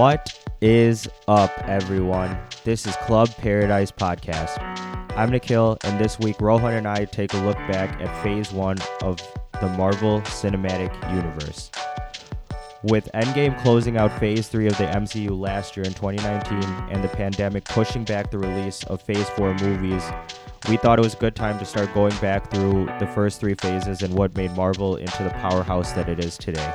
[0.00, 2.38] What is up, everyone?
[2.64, 4.58] This is Club Paradise Podcast.
[5.14, 8.78] I'm Nikhil, and this week Rohan and I take a look back at Phase 1
[9.02, 9.18] of
[9.60, 11.70] the Marvel Cinematic Universe.
[12.82, 17.08] With Endgame closing out Phase 3 of the MCU last year in 2019 and the
[17.08, 20.02] pandemic pushing back the release of Phase 4 movies,
[20.70, 23.54] we thought it was a good time to start going back through the first three
[23.54, 26.74] phases and what made Marvel into the powerhouse that it is today.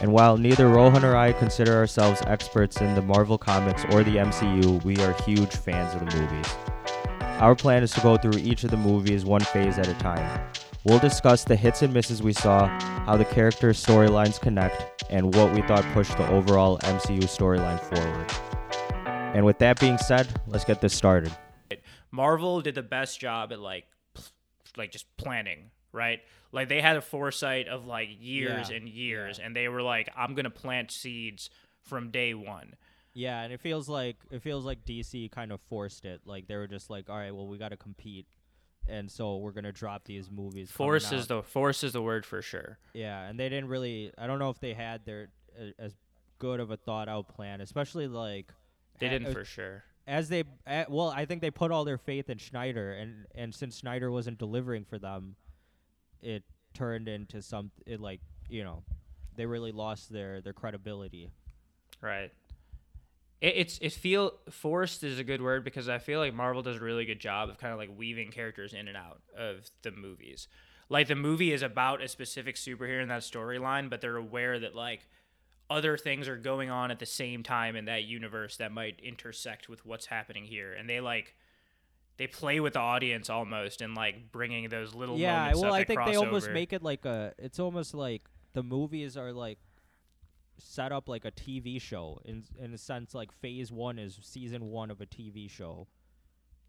[0.00, 4.16] And while neither Rohan or I consider ourselves experts in the Marvel comics or the
[4.16, 6.46] MCU, we are huge fans of the movies.
[7.40, 10.48] Our plan is to go through each of the movies one phase at a time.
[10.84, 12.68] We'll discuss the hits and misses we saw,
[13.06, 18.30] how the characters' storylines connect, and what we thought pushed the overall MCU storyline forward.
[19.34, 21.32] And with that being said, let's get this started.
[22.10, 23.84] Marvel did the best job at like
[24.76, 26.20] like just planning, right?
[26.52, 30.08] Like they had a foresight of like years Yeah, and years and they were like
[30.16, 31.50] I'm going to plant seeds
[31.82, 32.74] from day 1.
[33.14, 36.20] Yeah, and it feels like it feels like DC kind of forced it.
[36.24, 38.26] Like they were just like, all right, well, we got to compete,
[38.88, 40.70] and so we're gonna drop these movies.
[40.70, 42.78] Force is out." the force is the word for sure.
[42.94, 44.12] yeah, and they didn't really.
[44.16, 45.94] I don't know if they had their uh, as
[46.38, 48.52] good of a thought out plan, especially like
[49.00, 49.82] They didn't uh, for sure.
[50.06, 53.52] as they uh, well, I think they put all their faith in Snyder, and and
[53.52, 55.34] since Snyder wasn't delivering for them,
[56.22, 56.42] it
[56.74, 58.82] turned into some it like you know,
[59.36, 61.30] they really lost their their credibility.
[62.00, 62.32] Right.
[63.40, 66.76] It, it's it feel forced is a good word because I feel like Marvel does
[66.76, 69.90] a really good job of kind of like weaving characters in and out of the
[69.90, 70.48] movies.
[70.88, 74.74] Like the movie is about a specific superhero in that storyline, but they're aware that
[74.74, 75.06] like
[75.70, 79.68] other things are going on at the same time in that universe that might intersect
[79.68, 81.34] with what's happening here, and they like
[82.18, 85.84] they play with the audience almost and like bringing those little yeah moments well i
[85.84, 86.54] think they almost over.
[86.54, 89.58] make it like a it's almost like the movies are like
[90.58, 94.66] set up like a tv show in in a sense like phase one is season
[94.66, 95.86] one of a tv show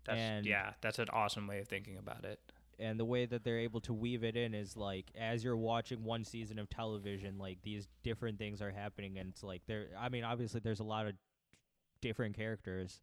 [0.05, 2.39] That's, and- yeah, that's an awesome way of thinking about it.
[2.77, 6.03] and the way that they're able to weave it in is like as you're watching
[6.03, 10.07] one season of television like these different things are happening and it's like there i
[10.09, 11.13] mean obviously there's a lot of
[12.01, 13.01] different characters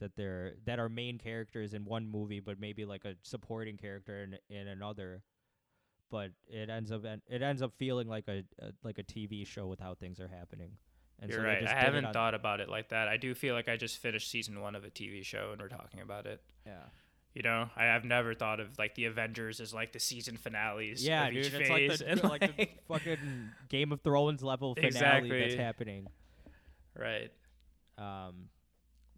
[0.00, 4.22] that they're that are main characters in one movie but maybe like a supporting character
[4.22, 5.22] in in another
[6.10, 9.66] but it ends up it ends up feeling like a, a like a TV show
[9.66, 10.70] with how things are happening
[11.18, 11.60] and You're so right.
[11.60, 13.08] just I haven't thought about it like that.
[13.08, 15.68] I do feel like I just finished season one of a TV show and we're
[15.68, 16.42] talking about it.
[16.66, 16.82] yeah
[17.32, 21.02] You know, I, I've never thought of like the Avengers as like the season finales.
[21.04, 25.40] yeah dude it's like the, and, like the fucking Game of Thrones level finale Exactly.
[25.40, 26.06] that's happening
[26.94, 27.32] right.
[27.98, 28.48] Um,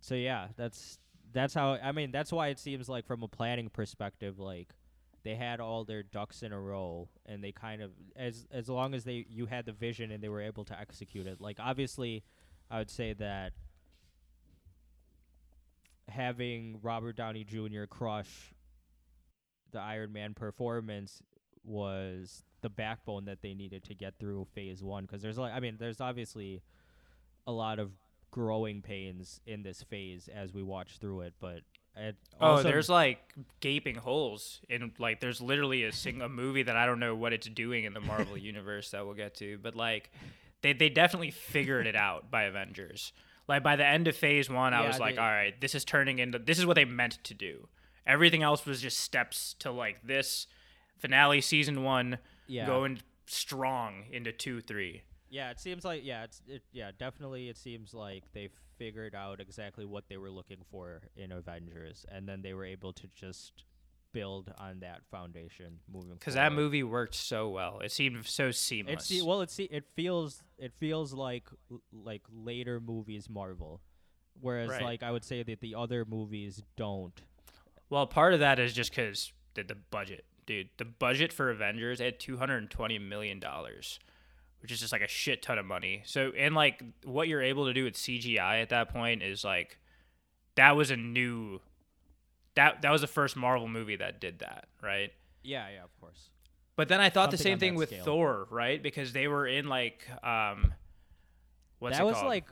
[0.08, 0.98] so yeah, that's
[1.32, 4.70] that's how I mean that's why it seems like from a planning perspective, like
[5.22, 8.94] they had all their ducks in a row, and they kind of as as long
[8.94, 11.42] as they you had the vision and they were able to execute it.
[11.42, 12.24] Like obviously,
[12.70, 13.52] I would say that
[16.08, 17.84] having Robert Downey Jr.
[17.84, 18.54] crush
[19.72, 21.22] the Iron Man performance
[21.64, 25.60] was the backbone that they needed to get through phase one because there's like I
[25.60, 26.62] mean there's obviously
[27.46, 27.90] a lot of
[28.30, 31.60] growing pains in this phase as we watch through it but
[31.96, 33.18] it Oh, there's like
[33.60, 37.32] gaping holes in like there's literally a sing a movie that I don't know what
[37.32, 40.10] it's doing in the Marvel universe that we'll get to, but like
[40.62, 43.12] they they definitely figured it out by Avengers.
[43.48, 45.84] Like by the end of phase one, I Yeah, was like, all right, this is
[45.84, 47.66] turning into this is what they meant to do.
[48.06, 50.46] Everything else was just steps to like this
[50.98, 55.02] finale season one yeah going strong into two, three.
[55.30, 59.40] Yeah it seems like yeah it's it, yeah definitely it seems like they figured out
[59.40, 63.64] exactly what they were looking for in Avengers and then they were able to just
[64.12, 67.80] build on that foundation moving Because that movie worked so well.
[67.80, 69.10] It seemed so seamless.
[69.10, 71.44] It's well, it's it feels it feels like
[71.92, 73.80] like later movies Marvel,
[74.40, 74.82] whereas Right.
[74.82, 77.20] like I would say that the other movies don't.
[77.90, 80.68] Well, part of that is just because the, the budget, dude.
[80.78, 83.98] The budget for Avengers at two hundred and twenty million dollars,
[84.60, 86.02] which is just like a shit ton of money.
[86.04, 89.78] So, and like what you're able to do with CGI at that point is like
[90.56, 91.60] that was a new
[92.54, 95.12] that that was the first Marvel movie that did that, right?
[95.42, 96.30] Yeah, yeah, of course.
[96.76, 98.04] But then I thought the same thing with scale.
[98.04, 98.82] Thor, right?
[98.82, 100.74] Because they were in like um,
[101.78, 102.26] what's that was called?
[102.26, 102.46] like,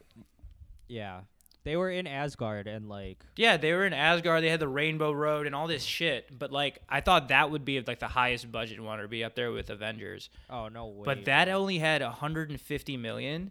[0.89, 1.21] yeah,
[1.67, 4.45] they were in Asgard and like Yeah, they were in Asgard.
[4.45, 6.39] They had the Rainbow Road and all this shit.
[6.39, 9.35] But like, I thought that would be like the highest budget one, or be up
[9.35, 10.31] there with Avengers.
[10.49, 11.03] oh no way.
[11.05, 13.51] But that only had 150 million,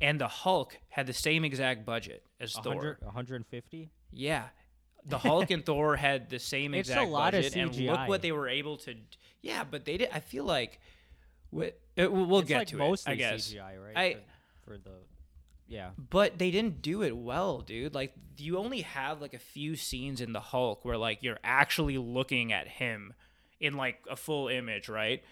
[0.00, 2.74] and the Hulk had the same exact budget as Thor.
[2.76, 3.90] 100, 150.
[4.12, 4.44] Yeah,
[5.04, 8.08] the Hulk and Thor had the same It's a exact lot of budget, and look
[8.08, 8.94] what they were able to.
[9.40, 10.10] Yeah, but they did.
[10.14, 10.78] I feel like,
[11.52, 13.16] it, uh, we'll we'll it's get like to mostly it.
[13.16, 13.52] I guess.
[13.52, 13.96] CGI, right?
[13.96, 14.16] I-
[14.64, 15.11] for, for the
[15.72, 15.90] Yeah.
[16.10, 17.94] but they didn't do it well, dude.
[17.94, 21.98] Like you only have like a few scenes in the Hulk where like you're actually
[21.98, 23.14] looking at him
[23.58, 25.22] in like a full image, right?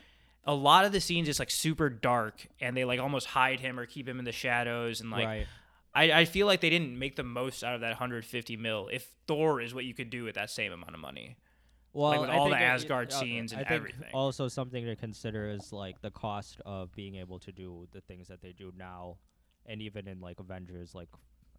[0.45, 3.79] A lot of the scenes is like super dark and they like almost hide him
[3.79, 5.47] or keep him in the shadows and like right.
[5.95, 8.89] I, I feel like they didn't make the most out of that 150 mil.
[8.93, 11.37] If Thor is what you could do with that same amount of money.
[11.93, 14.09] Well, with I all the it- Asgard uh, scenes and I think everything.
[14.15, 18.29] Also, something to consider is like the cost of being able to do the things
[18.29, 19.17] that they do now,
[19.67, 21.09] and even in like Avengers, like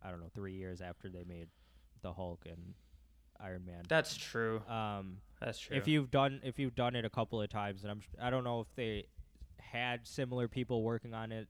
[0.04, 1.48] I don't know, three years after they made
[2.02, 2.74] the Hulk and
[3.40, 3.84] Iron Man.
[3.88, 4.62] That's true.
[4.68, 5.76] Um, That's true.
[5.78, 8.44] if you've done if you've done it a couple of times, and I'm I don't
[8.44, 9.06] know if they
[9.60, 11.48] had similar people working on it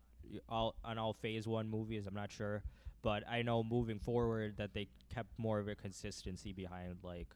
[0.47, 2.05] all on all Phase One movies.
[2.07, 2.63] I'm not sure,
[3.01, 7.27] but I know moving forward that they kept more of a consistency behind like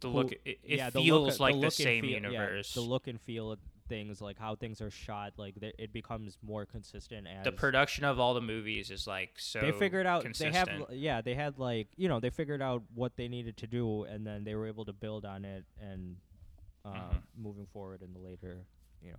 [0.00, 2.10] the who- look it, it yeah, the feels look, like the, look and same feel-
[2.12, 2.74] yeah, universe.
[2.74, 6.36] the look and feel of things, like how things are shot, like th- it becomes
[6.46, 10.22] more consistent as the production of all the movies is like so they figured out
[10.22, 10.54] consistent.
[10.54, 13.66] they have yeah they had like you know they figured out what they needed to
[13.66, 16.16] do and then they were able to build on it and
[16.84, 17.22] uh, Mhm.
[17.36, 18.64] moving forward in the later
[19.02, 19.18] you know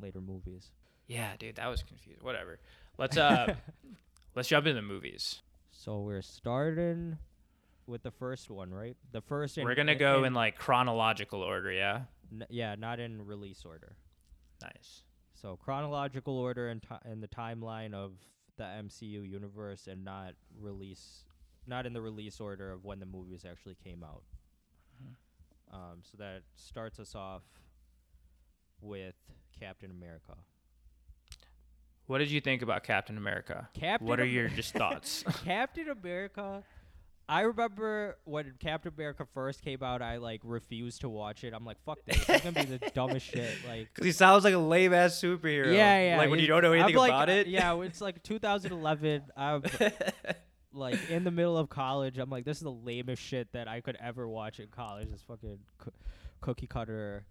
[0.00, 0.70] later movies.
[1.06, 2.22] Yeah, dude, that was confusing.
[2.22, 2.58] Whatever.
[2.98, 3.54] Let's uh
[4.34, 5.40] let's jump into the movies.
[5.70, 7.18] So we're starting
[7.86, 8.96] with the first one, right?
[9.12, 9.56] The first.
[9.56, 12.02] In, We're gonna in- go in- in like chronological order, yeah.
[12.30, 13.96] n- yeah, not in release order.
[14.62, 15.02] Nice.
[15.34, 18.12] So chronological order in, ti in the timeline of
[18.56, 21.24] the MCU universe, and not release,
[21.66, 24.22] not in the release order of when the movies actually came out.
[25.72, 27.42] Um, so that starts us off
[28.80, 29.14] with
[29.58, 30.34] Captain America.
[32.06, 33.68] What did you think about Captain America?
[33.74, 35.24] Captain what are your just thoughts?
[35.44, 36.62] Captain America.
[37.28, 41.52] I remember when Captain America first came out, I like refused to watch it.
[41.52, 42.26] I'm like, fuck this.
[42.26, 43.54] It's gonna be the dumbest shit.
[43.68, 45.74] Like, Because he sounds like a lame ass superhero.
[45.74, 46.18] yeah, yeah.
[46.18, 47.46] Like when you don't know anything like, about uh, it.
[47.48, 49.24] Yeah, it's like 2011.
[49.36, 49.62] I'm
[50.72, 52.16] like in the middle of college.
[52.16, 55.10] I'm like, this is the lamest shit that I could ever watch in college.
[55.10, 55.92] This fucking coo-
[56.40, 57.26] cookie cutter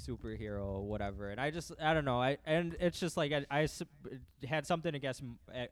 [0.00, 1.30] superhero, whatever.
[1.30, 2.20] And I just, I don't know.
[2.20, 3.68] I and it's just like I, I
[4.46, 5.22] had something against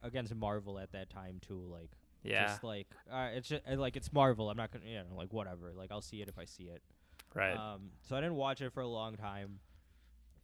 [0.02, 1.62] against Marvel at that time too.
[1.70, 1.90] Like,
[2.22, 2.46] yeah.
[2.46, 4.50] just like uh, it's just, like it's Marvel.
[4.50, 5.72] I'm not gonna, you know, like whatever.
[5.74, 6.82] Like I'll see it if I see it.
[7.34, 7.56] right.
[7.56, 9.60] Um, so I didn't watch it for a long time.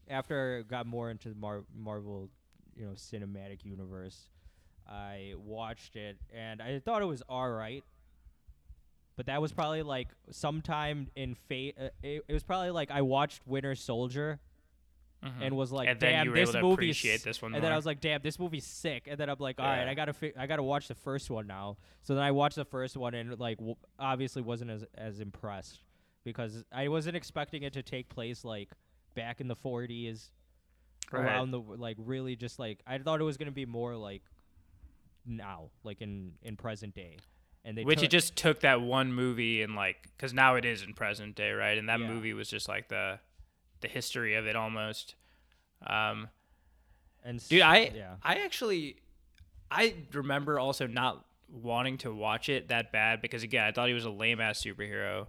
[0.08, 2.28] After I got more into the Mar- Marvel,
[2.76, 4.28] you know, cinematic universe,
[4.88, 7.82] I watched it and I thought it was all right.
[9.16, 11.76] But that was probably like sometime in fate.
[11.80, 14.40] Uh, it, it was probably like I watched Winter Soldier
[15.24, 15.30] Mhm.
[15.40, 17.60] and was like, and damn, this movie's appreciate this one and more.
[17.62, 19.90] then I was like, "Damn, this movie's sick." And then I'm like, "All right, Yeah.
[19.90, 22.64] I gotta, fi- I gotta watch the first one now." So then I watched the
[22.64, 25.80] first one and like, w- obviously wasn't as as impressed
[26.24, 28.70] because I wasn't expecting it to take place like
[29.14, 30.30] back in the 40s,
[31.10, 31.22] Right.
[31.24, 34.22] around the like really just like I thought it was gonna be more like
[35.26, 37.16] now, like in in present day,
[37.64, 40.64] and they Which took- it just took that one movie and like, because now it
[40.64, 41.78] is in present day, right?
[41.78, 42.08] And that Yeah.
[42.12, 43.20] movie was just like the,
[43.84, 45.14] the history of it almost.
[45.86, 46.28] Um,
[47.24, 48.96] and dude, I, yeah I actually,
[49.70, 53.94] I remember also not wanting to watch it that bad because again, I thought he
[53.94, 55.26] was a lame ass superhero,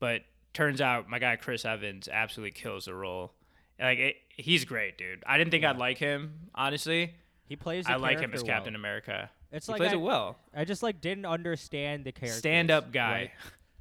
[0.00, 0.22] but
[0.52, 3.32] turns out my guy Chris Evans absolutely kills the role.
[3.80, 5.22] Like it, he's great, dude.
[5.26, 7.14] I didn't think I'd like him honestly.
[7.46, 7.86] he plays.
[7.86, 8.80] I like him as Captain well.
[8.80, 9.30] America.
[9.50, 10.38] It's he like plays I, it well.
[10.54, 12.38] I just like didn't understand the character.
[12.38, 13.32] Stand up guy.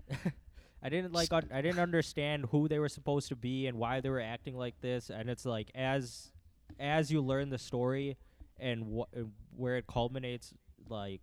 [0.84, 4.02] I didn't like un- I didn't understand who they were supposed to be and why
[4.02, 6.32] they were acting like this and it's like as
[6.80, 8.18] as you learn the story
[8.60, 9.24] and wh- uh,
[9.56, 10.54] where it culminates
[10.90, 11.22] like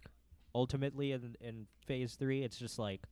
[0.55, 3.03] ultimately in in phase 3 it's just like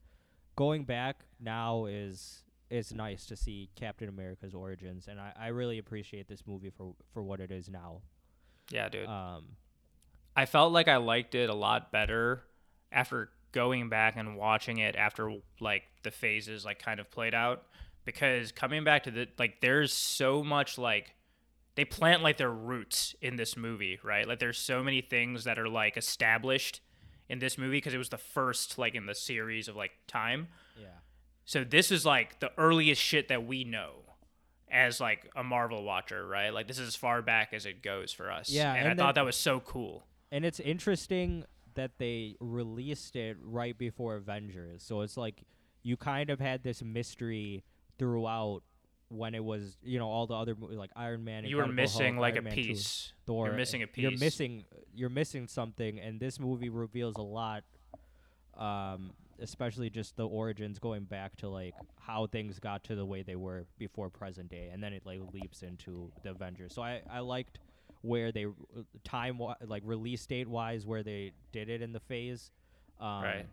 [0.55, 5.79] going back now is it's nice to see Captain America's origins and I, I really
[5.79, 8.03] appreciate this movie for for what it is now.
[8.71, 9.09] Yeah, dude.
[9.09, 9.57] Um
[10.37, 12.43] I felt like I liked it a lot better
[12.93, 17.63] after going back and watching it after like the phases like kind of played out
[18.05, 21.15] because coming back to the like there's so much like
[21.75, 24.29] they plant like their roots in this movie, right?
[24.29, 26.81] Like there's so many things that are like established
[27.31, 30.49] in this movie because it was the first like in the series of like time.
[30.79, 30.89] yeah.
[31.47, 33.93] So this is like the earliest shit that we know
[34.71, 36.51] as like a Marvel watcher, right?
[36.53, 38.51] Like this is as far back as it goes for us.
[38.51, 40.05] Yeah, and, and I then- thought that was so cool.
[40.31, 41.45] And it's interesting
[41.77, 44.83] that they released it right before Avengers.
[44.83, 45.43] So it's like
[45.83, 47.65] you kind of had this mystery
[47.99, 48.63] throughout
[49.09, 51.45] when it was, you know, all the other movies like Iron Man.
[51.45, 53.13] you were missing Hulk, like Iron a Man 2, piece.
[53.25, 53.47] Thor.
[53.47, 54.03] You're missing a piece.
[54.03, 54.65] You're missing.
[54.95, 57.63] You're missing something, and this movie reveals a lot.
[58.57, 63.23] Um, especially just the origins going back to like how things got to the way
[63.23, 66.75] they were before present day, and then it like leaps into the Avengers.
[66.75, 67.59] So I I liked
[68.03, 68.47] where they
[69.05, 72.51] time like release date wise where they did it in the phase.
[73.01, 73.47] Um, right.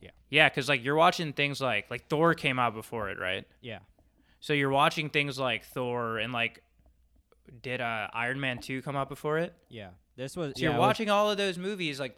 [0.00, 0.10] yeah.
[0.30, 3.46] Yeah, because like you're watching things like like Thor came out before it, right?
[3.60, 3.80] Yeah.
[4.40, 6.62] So you're watching things like Thor and like
[7.62, 9.54] did uh, Iron Man two come out before it?
[9.68, 9.90] Yeah.
[10.16, 10.54] This was.
[10.56, 12.16] So yeah, you're was- watching all of those movies like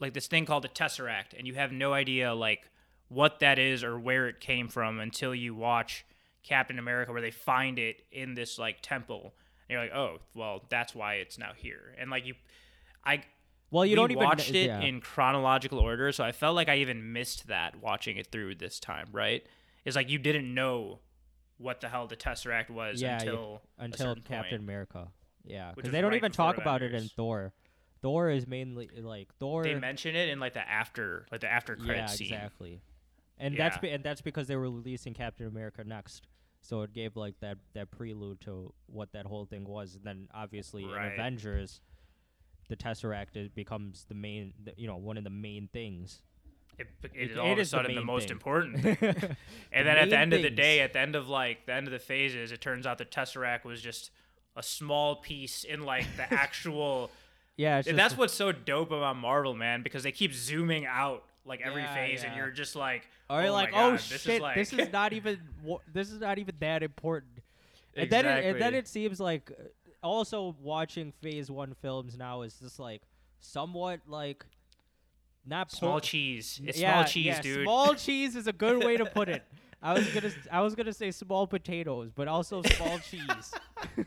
[0.00, 2.68] like this thing called the Tesseract, and you have no idea like
[3.08, 6.04] what that is or where it came from until you watch
[6.42, 9.34] Captain America, where they find it in this like temple.
[9.68, 11.94] And you're like, oh, well, that's why it's now here.
[11.98, 12.34] And like you,
[13.04, 13.22] I
[13.70, 14.80] Well, you we don't even watched it yeah.
[14.80, 18.80] in chronological order, so I felt like I even missed that watching it through this
[18.80, 19.06] time.
[19.12, 19.44] Right?
[19.84, 21.00] It's like you didn't know
[21.58, 23.14] what the hell the Tesseract was Yeah, yeah.
[23.14, 24.62] until a until Captain point.
[24.62, 25.08] America.
[25.44, 27.52] Yeah, because they don't right even talk about it in Thor.
[28.00, 29.62] Thor is mainly like Thor.
[29.62, 32.32] They mention it in like the after, like the after credit yeah, scene.
[32.32, 32.80] exactly.
[33.38, 36.26] And that's be- and that's because they were releasing Captain America next,
[36.62, 39.94] so it gave like that that prelude to what that whole thing was.
[39.96, 41.08] And then obviously Right.
[41.08, 41.80] in Avengers,
[42.68, 46.22] the Tesseract becomes the main, the, you know, one of the main things.
[46.78, 48.32] It, it, It- is all it of a is the sudden the, most thing.
[48.36, 48.80] important.
[48.82, 48.96] thing.
[49.00, 49.36] and
[49.72, 51.86] and then at the end of the day, at the end of like the end
[51.86, 54.10] of the phases, it turns out the Tesseract was just
[54.56, 57.10] a small piece in like the actual.
[57.56, 60.86] yeah, it's And just that's what's so dope about Marvel, man, because they keep zooming
[60.86, 63.70] out like every Yeah, phase, and you're just like, Or oh you're my oh, like,
[63.72, 65.38] God, oh this shit, is like, this is not even
[65.92, 67.40] this is not even that important.
[67.96, 69.52] And then it, and then it seems like
[70.02, 73.02] also watching Phase One films now is just like
[73.40, 74.44] somewhat like
[75.44, 76.60] not small po- cheese.
[76.64, 77.64] It's yeah, small cheese, yeah, dude.
[77.64, 79.42] Small cheese is a good way to put it.
[79.82, 83.52] I was gonna I was gonna say small potatoes, but also small cheese.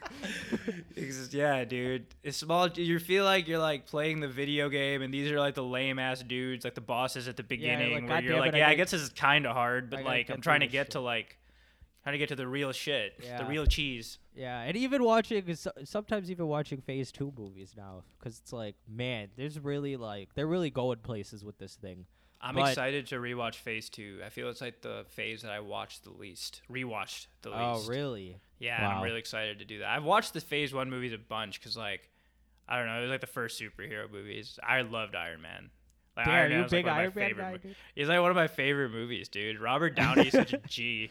[0.97, 2.05] Ex- yeah, dude.
[2.23, 2.69] It's small.
[2.69, 5.99] You feel like you're like playing the video game, and these are like the lame
[5.99, 8.65] ass dudes, like the bosses at the beginning, like, where you're like, it, I yeah,
[8.65, 10.87] I gotta- guess this is kind of hard, but gotta like I'm trying to get
[10.87, 11.37] this to shit." like,
[12.03, 14.19] trying to get to the real shit, the real cheese.
[14.33, 19.29] Yeah, and even watching sometimes even watching Phase Two movies now, because it's like, man,
[19.35, 22.05] there's really like they're really going places with this thing.
[22.45, 24.19] I'm But- excited to rewatch Phase Two.
[24.23, 27.89] I feel it's like the phase that I watched the least, rewatched the oh, least.
[27.89, 28.37] Oh, really?
[28.59, 29.89] Yeah, and I'm really excited to do that.
[29.89, 32.07] I've watched the Phase One movies a bunch because like,
[32.69, 34.59] I don't know, it was like the first superhero movies.
[34.61, 35.71] I loved Iron Man.
[36.15, 37.67] Like, Damn, Iron you Man was, like, big one of my Iron Man favorite guy,
[37.69, 39.59] mo- He's like one of my favorite movies, dude.
[39.59, 41.09] Robert Downey's such a G.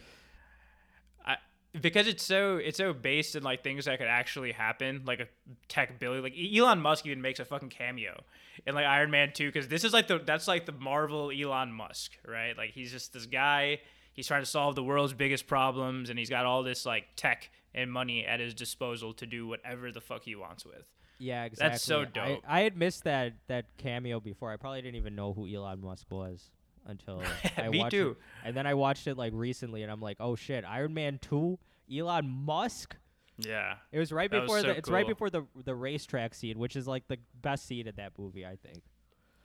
[1.75, 5.19] I because it's so it's so based in like things that could actually happen, like
[5.19, 5.27] a
[5.67, 6.23] tech billion.
[6.23, 8.23] Like Elon Musk even makes a fucking cameo
[8.65, 11.71] in like Iron Man two because this is like the that's like the Marvel Elon
[11.71, 12.57] Musk, right?
[12.57, 13.79] Like he's just this guy.
[14.13, 17.49] He's trying to solve the world's biggest problems, and he's got all this like tech
[17.73, 20.89] and money at his disposal to do whatever the fuck he wants with.
[21.17, 21.69] Yeah, exactly.
[21.69, 22.43] That's so I- dope.
[22.47, 24.51] I, had missed that that cameo before.
[24.51, 26.49] I probably didn't even know who Elon Musk was
[26.85, 27.21] until
[27.57, 28.11] I Me watched too.
[28.11, 28.47] It.
[28.47, 31.59] And then I watched it like recently, and I'm like, oh shit, Iron Man two,
[31.93, 32.95] Elon Musk.
[33.37, 34.77] Yeah, It was right That was before so the.
[34.77, 38.13] It's right before the the racetrack scene, which is like the best scene in that
[38.17, 38.83] movie, I think.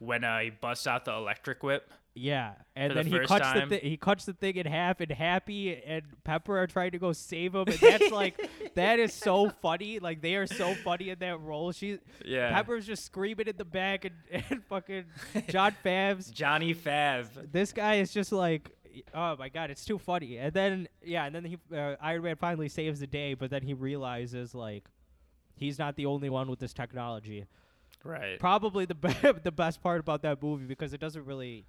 [0.00, 1.88] When uh, he busts out the electric whip.
[2.12, 3.69] Yeah, and For the then he cuts time?
[3.69, 6.99] the thi- he cuts the thing in half, and Happy and Pepper are trying to
[6.99, 10.00] go save him, and that's like that is so funny.
[10.00, 11.71] Like they are so funny in that role.
[11.71, 14.14] She Yeah, Pepper's just screaming in the back, and,
[14.50, 15.04] and fucking
[15.49, 16.33] John Favs.
[16.33, 17.28] Johnny Fav.
[17.52, 18.73] This guy is just like,
[19.14, 20.37] oh my god, it's too funny.
[20.37, 23.62] And then yeah, and then he uh, Iron Man finally saves the day, but then
[23.62, 24.85] he realizes like
[25.54, 27.47] he's not the only one with this technology.
[28.04, 28.38] Right.
[28.38, 31.66] Probably the be- the best part about that movie because it doesn't really.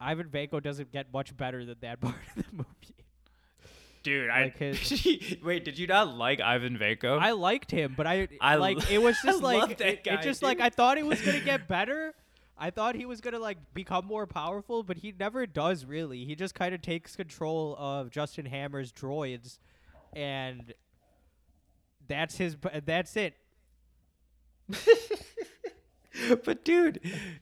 [0.00, 2.66] Ivan Vanko doesn't get much better than that part of the movie.
[4.02, 5.64] Dude, Like I his- wait.
[5.64, 7.20] Did you not like Ivan Vanko?
[7.20, 10.22] I liked him, but I, I like it was I just like it, guy, it
[10.22, 10.60] just like.
[10.60, 12.14] I thought he was gonna get better.
[12.58, 16.24] I thought he was gonna like become more powerful, but he never does really.
[16.24, 19.58] He just kind of takes control of Justin Hammer's droids,
[20.12, 20.74] and
[22.08, 22.56] that's his.
[22.84, 23.34] That's it.
[26.44, 27.00] but dude,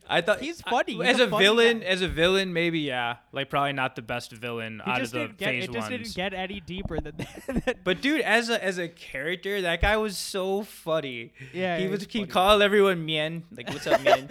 [0.08, 0.94] I thought He's funny.
[0.94, 1.80] He's as a a, funny villain.
[1.80, 1.86] guy.
[1.86, 3.16] As a villain, maybe yeah.
[3.32, 5.48] Like probably not the best villain He out of the get.
[5.48, 6.14] phase It just ones.
[6.14, 7.78] didn't get any deeper than that.
[7.84, 11.32] but dude, as a as a character, that guy was so funny.
[11.52, 13.44] Yeah, he he was was he called everyone man.
[13.56, 14.28] Like, what's up, man?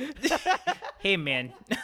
[0.99, 1.53] hey, man.
[1.69, 1.79] Like-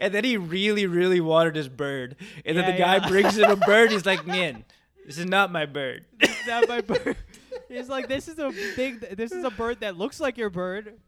[0.00, 2.16] and then he really, really wanted his bird.
[2.44, 3.08] And then the guy yeah.
[3.08, 3.90] brings him a bird.
[3.92, 4.64] He's like, man,
[5.06, 6.04] this is not my bird.
[6.20, 7.16] It's not my bird.
[7.70, 9.00] He's like, this is a thing.
[9.12, 10.98] This is a bird that looks like your bird.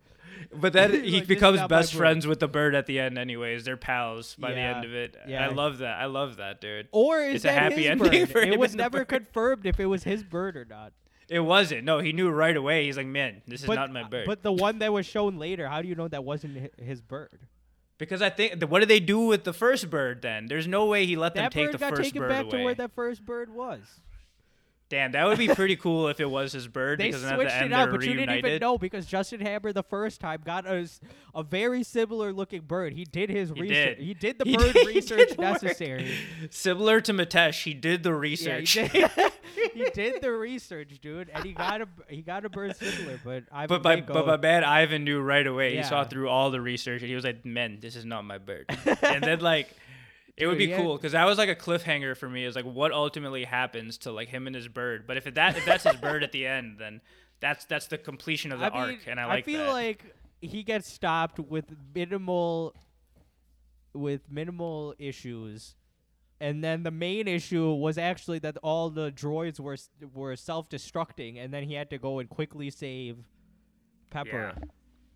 [0.55, 3.65] But then he is becomes best friends with the bird at the end, anyways.
[3.65, 5.17] They're pals by the end of it.
[5.27, 5.45] yeah.
[5.45, 5.99] I love that.
[5.99, 6.89] I love that, dude.
[6.93, 8.49] Or is It's a that happy his ending bird?
[8.49, 10.93] it was never confirmed if it was his bird or not.
[11.29, 11.85] It wasn't.
[11.85, 12.85] No, he knew right away.
[12.87, 14.27] He's like, man, this is But, not my bird.
[14.27, 17.39] but the one that was shown later, how do you know that wasn't his bird?
[17.99, 20.47] because I think, what did they do with the first bird then?
[20.47, 22.75] There's no way he let them That take bird the got taken back to where
[22.75, 24.01] that first bird was.
[24.93, 27.65] Damn, that would be pretty cool if it was his bird They because switched the
[27.65, 30.87] it they're but you didn't even know because Justin Hammer the first time got a,
[31.35, 32.93] a very similar looking bird.
[32.93, 33.97] He did his He research.
[33.97, 33.99] did.
[34.07, 36.15] He did the He bird did- research necessary.
[36.51, 38.71] Similar to Matesh, he did the Yeah, research.
[38.73, 39.11] he, did,
[39.73, 43.19] he did the research, dude, and he got a he got a bird similar.
[43.25, 45.75] But I But my, but my man Ivan knew right away.
[45.75, 48.37] He saw through all the research and he was like, "Men, this is not my
[48.37, 48.67] bird."
[49.03, 49.75] and then like,
[50.37, 52.45] it would be had- cool because that was like a cliffhanger for me.
[52.45, 55.07] Is like what ultimately happens to like him and his bird.
[55.07, 57.01] But if that if that's his bird at the end, then
[57.41, 59.73] that's that's the completion of the I arc, mean, and I like I feel that.
[59.73, 62.75] like he gets stopped with minimal
[63.95, 65.75] with minimal issues.
[66.41, 69.77] And then the main issue was actually that all the droids were
[70.13, 73.19] were self-destructing, and then he had to go and quickly save
[74.11, 74.53] Pepper.
[74.57, 74.65] Yeah.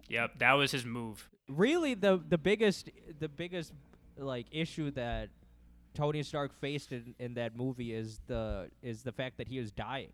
[0.08, 1.28] Yep, that was his move.
[1.48, 3.72] Really, the the biggest the biggest
[4.16, 5.28] like issue that
[5.94, 9.70] Tony Stark faced in, in that movie is the is the fact that he was
[9.70, 10.12] dying,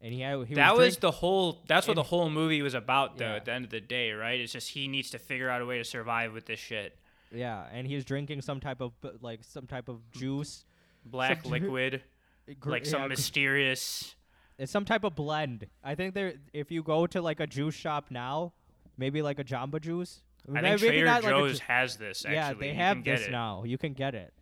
[0.00, 1.62] and he had he that was, was the whole.
[1.66, 3.26] That's what the whole movie was about, though.
[3.26, 3.36] Yeah.
[3.36, 4.38] At the end of the day, right?
[4.40, 6.96] It's just he needs to figure out a way to survive with this shit.
[7.32, 10.64] Yeah, and he's drinking some type of like some type of juice,
[11.04, 12.02] Black Some- liquid,
[12.48, 14.14] eh, gr- like some yeah, mysterious.
[14.58, 15.66] it's some type of blend.
[15.82, 18.52] I think there, if you go to like a juice shop now,
[18.96, 20.22] maybe like a Jamba Juice.
[20.48, 22.24] I think maybe Trader not like a Joe's has this.
[22.24, 23.30] Actually, yeah, they You have can get this it.
[23.32, 23.64] now.
[23.64, 24.32] You can get it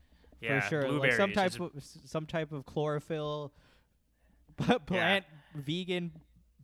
[0.41, 0.91] Yeah, for sure.
[0.93, 1.71] Like some type It's of
[2.07, 3.53] some type of chlorophyll,
[4.87, 6.13] plant vegan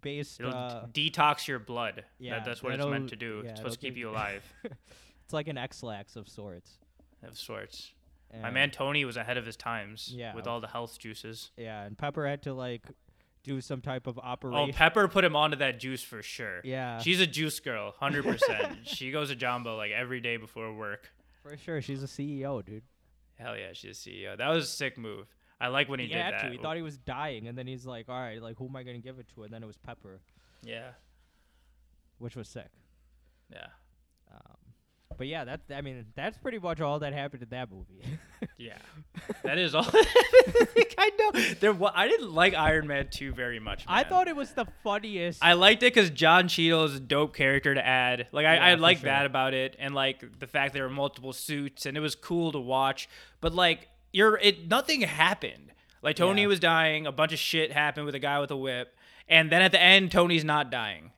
[0.01, 0.41] based.
[0.41, 2.05] It'll Uh, detox your blood.
[2.19, 3.43] yeah, that, that's what it's meant to do.
[3.45, 6.79] yeah, it's supposed to keep you alive, it's like an Ex-Lax of sorts.
[7.23, 7.93] of sorts.
[8.43, 10.35] My man Tony was ahead of his times Yeah.
[10.35, 11.51] with all the health juices.
[11.57, 12.83] Yeah, and Pepper had to like
[13.49, 14.71] do some type of oh, operation.
[14.75, 14.77] Oh.
[14.77, 16.61] Pepper put him onto that juice for sure.
[16.63, 18.79] yeah, She's a juice girl, hundred percent.
[18.85, 21.11] She goes to Jamba like every day before work.
[21.43, 21.83] for sure.
[21.83, 22.83] She's a CEO, dude.
[23.35, 24.37] Hell yeah, she's a CEO.
[24.37, 25.27] That was a sick move.
[25.61, 26.43] I like when he, he did had that.
[26.45, 26.51] to.
[26.51, 28.85] He thought he was dying, and then he's like, "All right, like who am I
[28.85, 30.21] gonna give it to?" And then it was Pepper,
[30.63, 30.91] yeah,
[32.19, 32.71] which was sick.
[33.53, 33.67] yeah,
[35.19, 38.01] but yeah, that I mean, that's pretty much all that happened in that movie.
[38.57, 38.79] yeah.
[39.45, 39.85] That is all.
[41.01, 41.41] I know.
[41.61, 43.85] There, wa- I didn't like Iron Man two very much.
[43.87, 45.45] I thought it was the funniest.
[45.45, 48.29] I liked it because John Cheadle is a dope character to add.
[48.33, 49.07] Like I, Yeah, I like sure.
[49.11, 52.53] that about it, and like the fact there were multiple suits, and it was cool
[52.53, 53.09] to watch.
[53.41, 55.73] But like you're, it nothing happened.
[56.03, 56.49] Like Tony Yeah.
[56.49, 58.95] was dying, a bunch of shit happened with a guy with a whip,
[59.29, 61.11] and then at the end, Tony's not dying,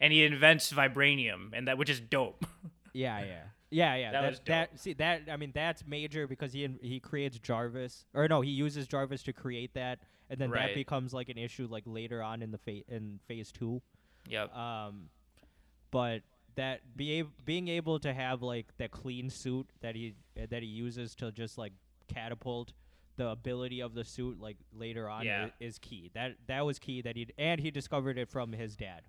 [0.00, 2.44] and he invents vibranium, and that which is dope.
[2.98, 4.12] yeah, yeah, yeah, yeah.
[4.12, 8.04] That That, was that see that I mean that's major because he he creates Jarvis
[8.14, 10.68] or no he uses Jarvis to create that and then Right.
[10.68, 13.80] that becomes like an issue like later on in the fa- in phase two.
[14.28, 14.54] yep.
[14.54, 15.10] Um,
[15.90, 16.22] but
[16.56, 20.62] that be ab- being able to have like that clean suit that he uh, that
[20.62, 21.72] he uses to just like
[22.12, 22.72] catapult
[23.16, 25.46] the ability of the suit like later on Yeah.
[25.46, 26.10] i- is key.
[26.14, 29.02] That that was key that he and he discovered it from his dad,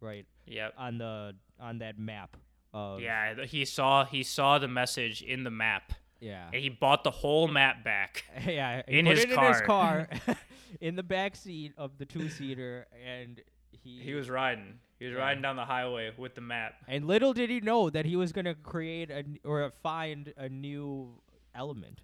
[0.00, 0.74] right Yep.
[0.78, 2.36] on the on that map.
[2.74, 7.04] Of, Yeah, he saw he saw the message in the map, yeah, and he bought
[7.04, 8.24] the whole map back.
[8.46, 8.82] yeah.
[8.88, 10.08] In put his it in his car.
[10.80, 14.80] in the back seat of the two seater, and he He was riding.
[14.98, 15.20] He was Yeah.
[15.20, 16.74] riding down the highway with the map.
[16.88, 21.20] And little did he know that he was gonna create a or find a new
[21.54, 22.00] element.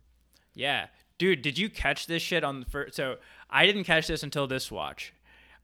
[0.54, 0.86] Yeah,
[1.18, 2.94] dude, did you catch this shit on the first?
[2.94, 3.16] So
[3.48, 5.12] I didn't catch this until this watch.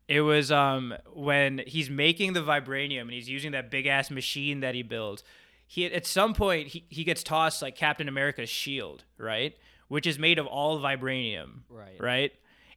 [0.08, 4.60] It was um when he's making the vibranium and he's using that big ass machine
[4.60, 5.24] that he builds.
[5.66, 9.56] He at some point he, he gets tossed like Captain America's shield, right?
[9.88, 12.00] Which is made of all vibranium, Right.
[12.00, 12.32] Right.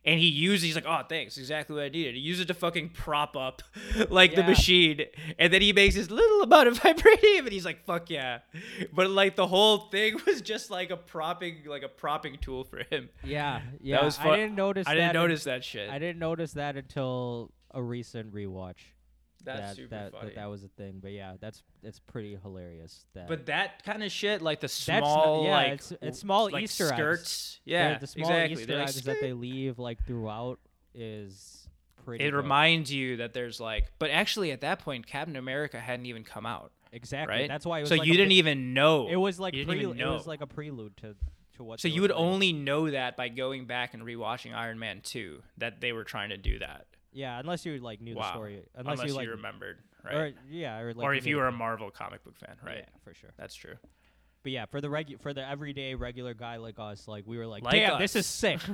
[0.05, 2.15] And he uses, he's like, oh, thanks, exactly what I needed.
[2.15, 3.61] He uses it to fucking prop up,
[4.09, 5.01] like the machine,
[5.37, 8.39] and then he makes this little amount of vibranium, and he's like, fuck yeah.
[8.93, 12.81] But like the whole thing was just like a propping, like a propping tool for
[12.89, 13.09] him.
[13.23, 14.03] Yeah, yeah.
[14.03, 14.87] was I didn't notice.
[14.87, 15.89] I didn't that notice that shit.
[15.89, 18.77] I didn't notice that until a recent rewatch.
[19.55, 20.25] That's that, super that, funny.
[20.27, 23.05] That that was a thing, but yeah, that's it's pretty hilarious.
[23.13, 26.49] That but that kind of shit, like the not- small, yeah, like it's- it's small
[26.51, 26.93] like Easter eggs.
[26.93, 27.59] skirts.
[27.65, 28.61] the- Yeah, the small exactly.
[28.61, 30.59] Easter like, eggs that they leave like throughout
[30.93, 31.67] is
[32.05, 32.23] pretty.
[32.25, 32.43] It dope.
[32.43, 36.45] reminds you that there's like, but actually at that point, Captain America hadn't even come
[36.45, 37.35] out, exactly.
[37.35, 37.47] right?
[37.47, 39.07] That's why it was so like you didn't even know.
[39.09, 40.07] It was like you didn't even prelude.
[40.07, 41.15] It was like a prelude to
[41.57, 41.79] to what.
[41.79, 45.81] So you would only know that by going back and rewatching Iron Man 2 that
[45.81, 46.87] they were trying to do that.
[47.11, 48.63] Yeah, unless you like knew the story.
[48.75, 50.15] Unless, Unless, you like you remembered, right?
[50.15, 52.77] Or yeah, or like or if you were a Marvel comic book fan, right?
[52.79, 53.31] Yeah, for sure.
[53.37, 53.75] That's true.
[54.43, 57.47] But yeah, for the regu- for the everyday regular guy like us, like we were
[57.47, 58.59] like, Like damn, this is sick.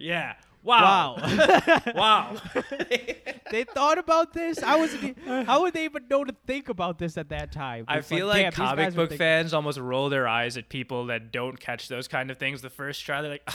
[0.00, 0.34] Yeah.
[0.62, 1.16] Wow.
[1.16, 1.82] Wow.
[1.94, 2.36] wow.
[3.50, 4.62] they thought about this.
[4.62, 5.04] I wasn't.
[5.04, 7.84] e- How would they even know to think about this at that time?
[7.88, 11.58] I feel like these comic book fans almost roll their eyes at people that don't
[11.58, 13.22] catch those kind of things the first try.
[13.22, 13.48] They're like,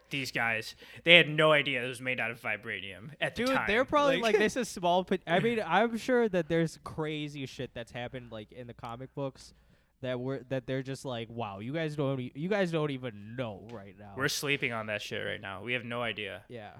[0.10, 3.54] these guys, they had no idea it was made out of vibranium at the Dude,
[3.54, 3.64] time.
[3.66, 5.06] they're probably like, this is small.
[5.26, 9.54] I mean, I'm sure that there's crazy shit that's happened like in the comic books
[10.02, 13.36] that were that they're just like, wow, you guys don't, e- you guys don't even
[13.36, 14.12] know right now.
[14.16, 15.62] We're sleeping on that shit right now.
[15.62, 16.42] We have no idea.
[16.48, 16.70] yeah.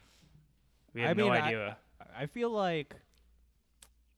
[0.95, 1.77] We have I no mean, I- idea.
[2.19, 2.97] I feel like,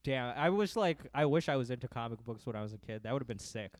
[0.04, 2.78] damn, I was like, I wish I was into comic books when I was a
[2.78, 3.02] kid.
[3.02, 3.72] That would have been sick.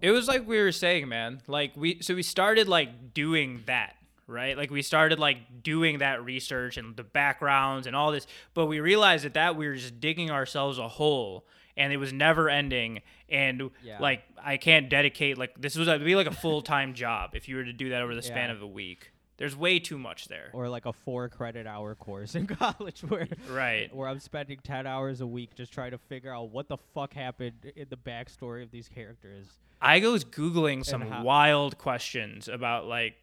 [0.00, 1.40] It was like we were saying, man.
[1.46, 4.56] Like we so we started like doing that, right?
[4.56, 8.80] Like we started like doing that research and the backgrounds and all this, but we
[8.80, 13.00] realized that that we were just digging ourselves a hole and it was never ending
[13.28, 13.98] and Yeah.
[14.00, 17.56] like I can't dedicate like this was it'd be like a full-time job if you
[17.56, 18.56] were to do that over the span Yeah.
[18.56, 19.12] of a week.
[19.36, 20.50] There's way too much there.
[20.52, 23.94] Or like a four credit hour course in college where Right.
[23.94, 27.14] where I'm spending ten hours a week just trying to figure out what the fuck
[27.14, 29.46] happened in the backstory of these characters.
[29.80, 33.14] I was googling some how- wild questions about like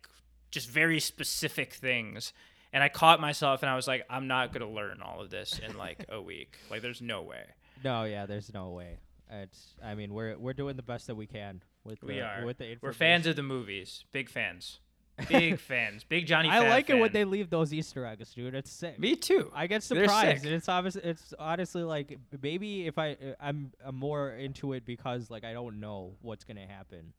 [0.50, 2.34] just very specific things,
[2.74, 5.60] and I caught myself, and I was like, I'm not gonna learn all of this
[5.60, 6.58] in like a week.
[6.72, 7.44] Like, there's no way.
[7.84, 8.98] No, yeah, there's no way.
[9.30, 12.46] It's I mean we're we're doing the best that we can with We the, are.
[12.46, 14.06] with the We're fans of the movies.
[14.12, 14.80] Big fans.
[15.30, 16.04] Big fans.
[16.04, 16.48] Big Johnny.
[16.48, 18.54] I like it when they leave those Easter eggs, dude.
[18.54, 19.00] It's sick.
[19.00, 19.52] Me too.
[19.54, 20.96] I get surprised, and it's obvious.
[20.96, 25.80] It's honestly like maybe if I I'm, I'm more into it because like I don't
[25.80, 27.14] know what's gonna happen,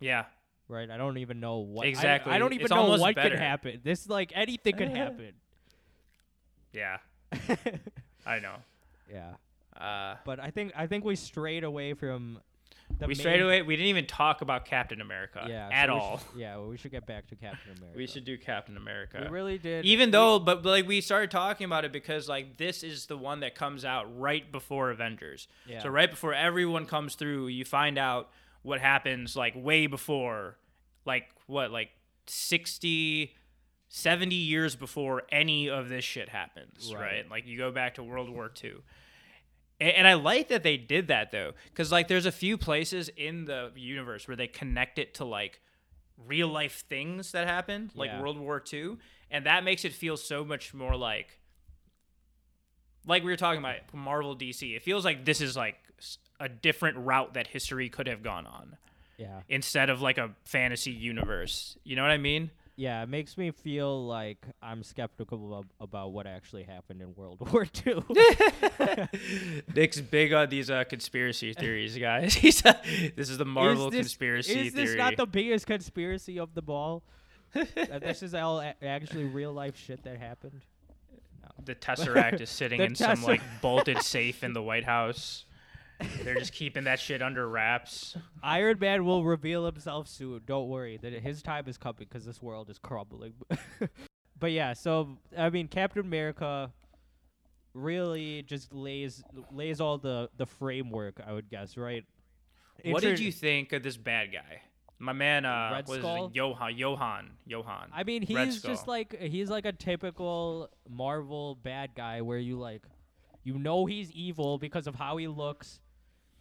[0.00, 0.24] Yeah.
[0.68, 0.90] right?
[0.90, 2.32] I don't even know what Exactly.
[2.32, 3.28] I, don't even It's know what better.
[3.30, 3.80] could happen.
[3.84, 5.34] This like anything could happen.
[6.72, 6.96] Yeah.
[8.26, 8.56] I know.
[9.12, 9.34] Yeah,
[9.76, 12.40] Uh, but I think I think we strayed away from.
[12.98, 13.62] The we straight away.
[13.62, 16.18] We didn't even talk about Captain America Yeah, at so all.
[16.18, 17.96] should- yeah, well, we should get back to Captain America.
[17.96, 19.20] We should do Captain America.
[19.22, 19.84] We really did.
[19.86, 23.06] even we- though but, but like we started talking about it because like this is
[23.06, 25.78] the one that comes out right before avengers Yeah.
[25.84, 28.28] so right before everyone comes through you find out
[28.62, 30.56] what happens like way before
[31.06, 31.90] like what like
[32.26, 33.34] 60
[33.88, 37.30] 70 years before any of this shit happens right, Right.
[37.30, 38.72] like you go back to world war ii
[39.80, 43.46] and, i like that they did that though because like there's a few places in
[43.46, 45.60] the universe where they connect it to like
[46.26, 48.20] real life things that happened, like Yeah.
[48.20, 48.96] World War II,
[49.30, 51.38] and that makes it feel so much more like
[53.06, 54.76] like we were talking about Marvel DC.
[54.76, 55.76] It feels like this is like
[56.38, 58.76] a different route that history could have gone on
[59.16, 61.78] yeah, instead of like a fantasy universe.
[61.84, 62.50] You know what I mean?
[62.80, 67.38] Yeah, it makes me feel like I'm skeptical about, about what actually happened in World
[67.52, 68.02] War II.
[69.76, 72.32] Nick's big on these uh, conspiracy theories, guys.
[72.32, 72.72] He's uh,
[73.16, 76.62] this is the Marvel is this, conspiracy Is this not the biggest conspiracy of the
[76.62, 77.02] ball?
[77.52, 80.62] that this is all a- actually real life shit that happened.
[81.62, 85.44] the Tesseract is sitting in some like bolted safe in the White House.
[86.22, 88.16] They're just keeping that shit under wraps.
[88.42, 90.42] Iron Man will reveal himself soon.
[90.46, 93.34] Don't worry, that his time is coming because this world is crumbling.
[94.38, 96.72] but yeah, so I mean, Captain America
[97.74, 101.20] really just lays lays all the the framework.
[101.26, 102.04] I would guess, right?
[102.84, 104.62] What did you think of this bad guy?
[105.02, 106.30] My man, uh, Red Skull?
[106.34, 107.88] Johann, Johann, Johann.
[107.92, 112.82] I mean, he's just like he's like a typical Marvel bad guy where you like
[113.42, 115.80] you know he's evil because of how he looks.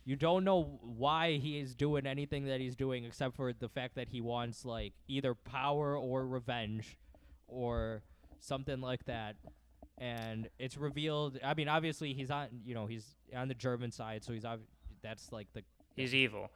[0.05, 3.95] You don't know why he is doing anything that he's doing except for the fact
[3.95, 6.97] that he wants like either power or revenge
[7.47, 8.01] or
[8.39, 9.35] something like that.
[9.97, 14.23] And it's revealed I mean obviously he's on you know he's on the German side
[14.23, 14.61] so he's ob-
[15.03, 15.63] that's like the
[15.95, 16.49] He's evil.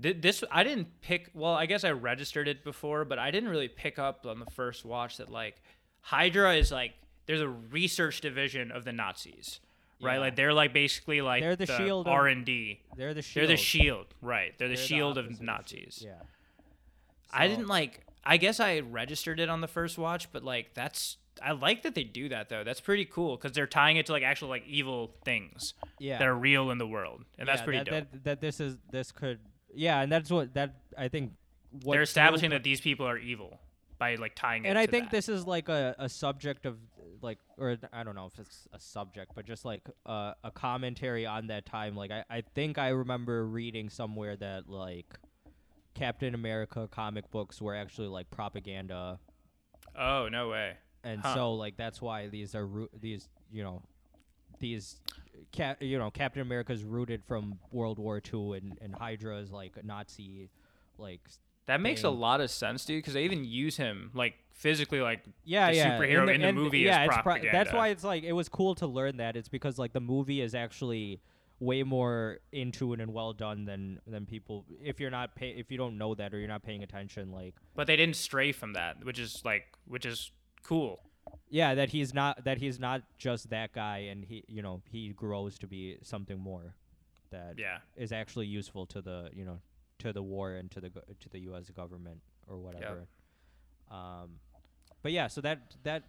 [0.00, 1.30] Th- This I didn't pick.
[1.34, 4.46] Well, I guess I registered it before, but I didn't really pick up on the
[4.46, 5.60] first watch that like
[6.00, 6.92] Hydra is like
[7.26, 9.60] there's a research division of the Nazis,
[10.02, 10.14] right?
[10.14, 10.20] Yeah.
[10.20, 12.80] Like they're like basically like They're the shield R and D.
[12.96, 13.48] they're the shield.
[13.48, 14.52] They're the shield, right?
[14.58, 16.02] They're the They're shield opposite of Nazis.
[16.04, 16.12] Yeah.
[17.32, 18.00] I didn't like.
[18.24, 21.16] I guess I registered it on the first watch, but like that's.
[21.42, 22.62] I like that they do that though.
[22.62, 26.18] That's pretty cool because they're tying it to like actual like evil things yeah.
[26.18, 28.12] that are real in the world, and that's pretty that, dope.
[28.12, 29.38] That, that this is this could
[29.74, 31.32] yeah, and that's what that I think.
[31.82, 33.58] What they're establishing that these people are evil
[33.98, 34.68] by like tying it.
[34.68, 35.12] and I think that.
[35.12, 36.76] this is like a, a subject of
[37.22, 41.26] like, or I don't know if it's a subject, but just like uh, a commentary
[41.26, 41.94] on that time.
[41.96, 45.18] Like I, I think I remember reading somewhere that like
[45.94, 49.18] Captain America comic books were actually like propaganda,
[49.96, 50.74] Oh no way.
[51.04, 51.34] and Huh.
[51.34, 53.82] so like that's why these are roo- these you know
[54.58, 55.00] these
[55.50, 59.76] cap you know Captain America's rooted from World War II and and Hydra is like
[59.76, 60.48] a Nazi
[60.98, 61.20] like
[61.66, 62.98] That makes a lot of sense, dude.
[62.98, 65.98] Because they even use him like physically, like yeah, the yeah.
[65.98, 68.48] superhero and in the and- movie is yeah, pro- that's why it's like it was
[68.48, 69.36] cool to learn that.
[69.36, 71.20] It's because like the movie is actually
[71.60, 74.64] way more into it and well done than than people.
[74.82, 77.54] If you're not pay, if you don't know that or you're not paying attention, like
[77.76, 80.32] but they didn't stray from that, which is like, which is
[80.64, 81.00] cool.
[81.48, 85.10] yeah, that he's not that he's not just that guy, and he you know he
[85.10, 86.74] grows to be something more
[87.30, 89.60] that Yeah, is actually useful to the you know
[90.02, 91.70] to the war and to the go- to the U.S.
[91.70, 93.06] government or whatever.
[93.90, 94.40] Um,
[95.02, 96.04] but yeah, so that that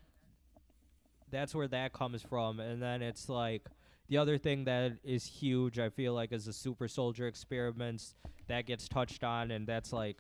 [1.30, 3.64] that's where that comes from, and then it's like
[4.10, 5.80] the other thing that is huge.
[5.80, 8.16] I feel like is the super soldier experiments
[8.48, 10.18] that gets touched on, and that's like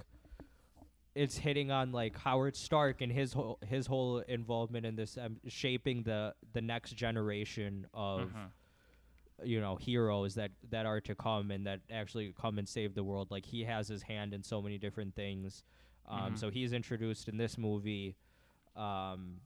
[1.16, 5.38] it's hitting on like Howard Stark and his whole his whole involvement in this um,
[5.48, 8.50] shaping the the next generation of Mhm.
[9.44, 13.04] You know heroes that that are to come and that actually come and save the
[13.04, 15.64] world like he has his hand in so many different things
[16.08, 16.38] um Mhm.
[16.38, 18.16] so he's introduced in this movie
[18.76, 19.38] um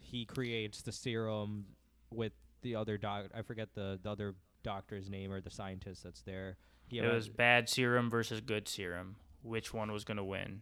[0.00, 1.64] he creates the serum
[2.10, 6.22] with the other doc i forget the the other doctor's name or the scientist that's
[6.22, 6.56] there
[6.88, 9.16] he it was bad serum versus good serum.
[9.42, 10.60] Which one was gonna win?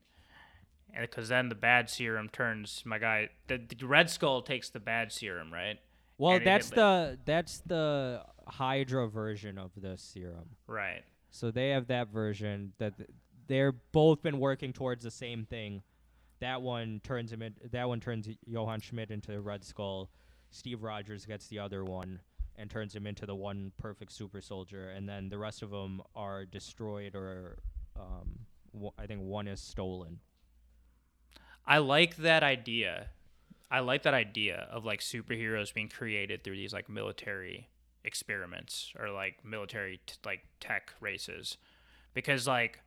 [0.95, 3.31] And because then the bad serum turns my guy.
[3.49, 5.79] The, the Red Skull takes the bad serum, right?
[6.19, 11.03] well and that's the that's the hydra version of the serum Right.
[11.31, 13.09] So they have that version that th-
[13.47, 15.83] they're both been working towards the same thing.
[16.41, 20.11] That one turns him in, that one turns Johann Schmidt into the Red Skull.
[20.51, 22.21] Steve Rogers gets the other one
[22.57, 26.03] and turns him into the one perfect super soldier and then the rest of them
[26.15, 27.59] are destroyed or
[27.97, 28.41] um
[28.73, 30.19] w- I think one is stolen.
[31.67, 33.09] I like that idea.
[33.71, 37.69] I like that idea of like superheroes being created through these like military
[38.05, 41.59] experiments or like military t- like tech races
[42.15, 42.81] because like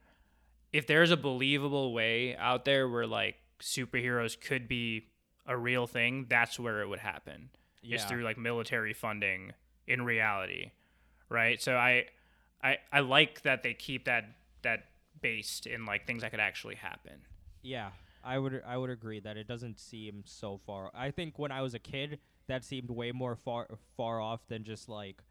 [0.71, 5.07] if there's a believable way out there where like superheroes could be
[5.45, 7.49] a real thing, that's where it would happen.
[7.81, 7.97] yeah.
[7.97, 9.53] Is through like military funding
[9.87, 10.71] in reality.
[11.29, 11.61] Right?
[11.61, 12.05] So I
[12.61, 14.25] I I like that they keep that
[14.63, 14.85] that
[15.21, 17.21] based in like things that could actually happen.
[17.61, 17.89] Yeah,
[18.23, 20.91] I would I would agree that it doesn't seem so far.
[20.93, 24.63] I think when I was a kid, that seemed way more far far off than
[24.63, 25.21] just like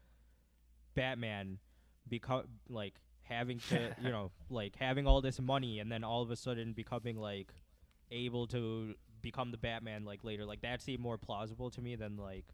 [0.95, 1.59] Batman
[2.07, 6.31] become like having to you know like having all this money and then all of
[6.31, 7.53] a sudden becoming like
[8.11, 10.45] able to become the Batman like later.
[10.45, 12.45] Like that seemed more plausible to me than like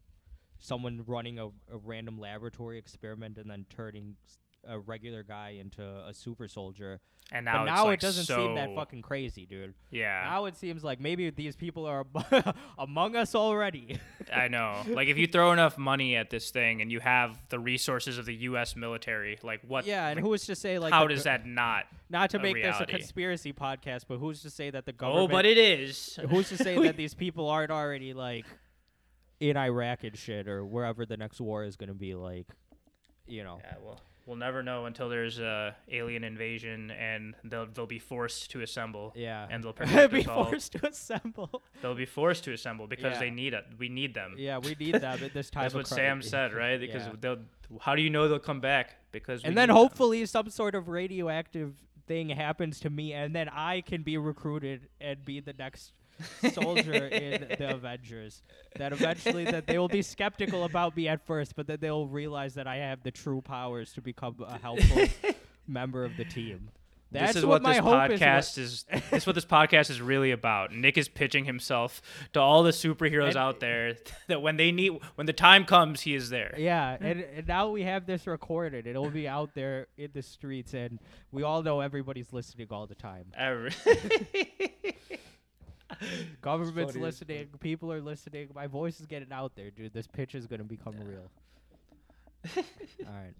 [0.58, 4.16] someone running a, a random laboratory experiment and then turning
[4.66, 7.00] a regular guy into a super soldier.
[7.32, 9.74] And now, but now like, it doesn't seem that fucking crazy, dude.
[9.90, 12.04] Yeah, Now it seems like maybe these people are
[12.78, 13.98] among us already.
[14.32, 14.82] I know.
[14.88, 18.26] Like if you throw enough money at this thing and you have the resources of
[18.26, 18.74] the U.S.
[18.74, 19.86] military, like what?
[19.86, 21.84] yeah, and who's to say like how the does that not?
[22.10, 25.30] not to make this a conspiracy podcast, but who's to say that the oh, government?
[25.30, 26.18] Oh, but it is.
[26.28, 28.44] who's to say that these people aren't already like
[29.38, 32.48] in Iraq and shit or wherever the next war is going to be like,
[33.26, 33.60] you know.
[33.62, 38.52] Yeah, well, we'll never know until there's a alien invasion and they'll they'll be forced
[38.52, 39.12] to assemble.
[39.16, 39.44] Yeah.
[39.50, 39.72] And they'll
[40.08, 41.62] be forced to assemble.
[41.82, 43.64] They'll be forced to assemble because they need it.
[43.76, 44.36] We need them.
[44.38, 46.78] yeah, we need them at this time That's what cri- Sam said, right?
[46.86, 47.12] Because Yeah.
[47.20, 47.38] they'll.
[47.80, 48.96] How do you know they'll come back?
[49.12, 49.76] Because we and then need them.
[49.82, 51.74] hopefully some sort of radioactive
[52.06, 55.92] thing happens to me and then I can be recruited and be the next
[56.52, 58.42] soldier in the Avengers.
[58.76, 62.54] That eventually that they will be skeptical about me at first, but then they'll realize
[62.54, 65.06] that I have the true powers to become a helpful
[65.66, 66.70] member of the team.
[67.12, 68.20] That's this is what, my this hope is.
[68.20, 68.84] podcast is.
[69.10, 70.72] This is what this podcast is really about.
[70.72, 72.00] Nick is pitching himself
[72.34, 73.96] to all the superheroes And- out there
[74.28, 76.54] that when they need, when the time comes, he is there.
[76.56, 78.86] Yeah, and, and now we have this recorded.
[78.86, 81.00] It'll be out there in the streets, and
[81.32, 83.24] we all know everybody's listening all the time.
[83.36, 83.72] Every-
[86.42, 87.48] Government's listening.
[87.60, 88.48] People are listening.
[88.54, 89.92] My voice is getting out there, dude.
[89.92, 91.30] This pitch is gonna become real.
[92.56, 92.62] All
[93.06, 93.34] right.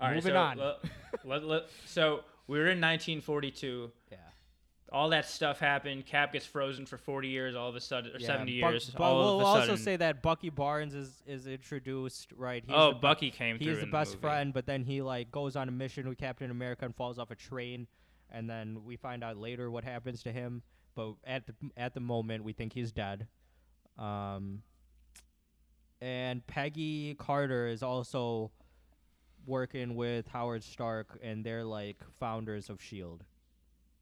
[0.00, 0.58] All right, Moving so, on.
[0.58, 0.78] let-
[1.24, 3.90] let- let- so we were in 1942.
[4.10, 4.18] Yeah.
[4.92, 6.06] All that stuff happened.
[6.06, 7.54] Cap gets frozen for 40 years.
[7.56, 8.26] All of a sudden, or yeah.
[8.26, 8.90] 70 Buck- years.
[8.90, 12.62] but all we'll of a also say that Bucky Barnes is is introduced, right?
[12.64, 13.72] He's oh, the Bucky came through.
[13.72, 14.20] He's the best movie.
[14.20, 17.30] friend, but then he like goes on a mission with Captain America and falls off
[17.30, 17.86] a train,
[18.30, 20.62] and then we find out later what happens to him.
[20.94, 23.26] But at the at the moment, we think he's dead.
[23.98, 24.62] Um,
[26.00, 28.50] and Peggy Carter is also
[29.46, 33.24] working with Howard Stark, and they're like founders of Shield,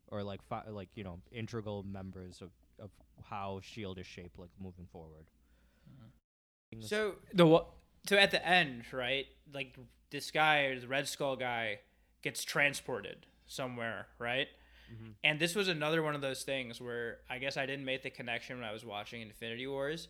[0.08, 2.90] or like fi- like you know integral members of of
[3.24, 5.26] how Shield is shaped, like moving forward.
[6.80, 7.66] So the wa-
[8.06, 9.26] so at the end, right?
[9.52, 9.76] Like
[10.10, 11.80] this guy, the Red Skull guy,
[12.22, 14.48] gets transported somewhere, right?
[15.24, 18.10] And this was another one of those things where I guess I didn't make the
[18.10, 20.08] connection when I was watching Infinity Wars,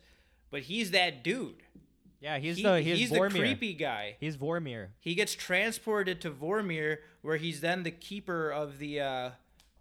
[0.51, 1.61] but he's that dude.
[2.19, 4.15] Yeah, he's He- the he's, he's the creepy guy.
[4.19, 4.87] He's Vormir.
[4.99, 9.29] He gets transported to Vormir, where he's then the keeper of the uh,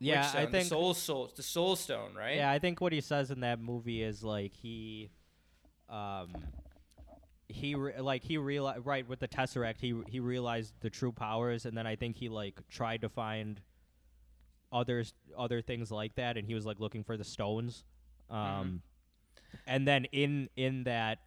[0.01, 0.69] Yeah, Witchstone, I the think.
[0.69, 2.37] Soul Soul, the Soul Stone, right?
[2.37, 5.11] Yeah, I think what he says in that movie is like he,
[5.89, 6.33] um,
[7.49, 11.65] he re- like he realized right with the Tesseract he he realized the true powers,
[11.67, 13.61] and then I think he like tried to find
[14.73, 17.85] others other things like that, and he was like looking for the stones,
[18.31, 18.83] um,
[19.67, 21.19] and then in in that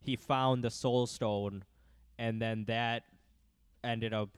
[0.00, 1.64] he found the Soul Stone,
[2.18, 3.04] and then that
[3.82, 4.30] ended up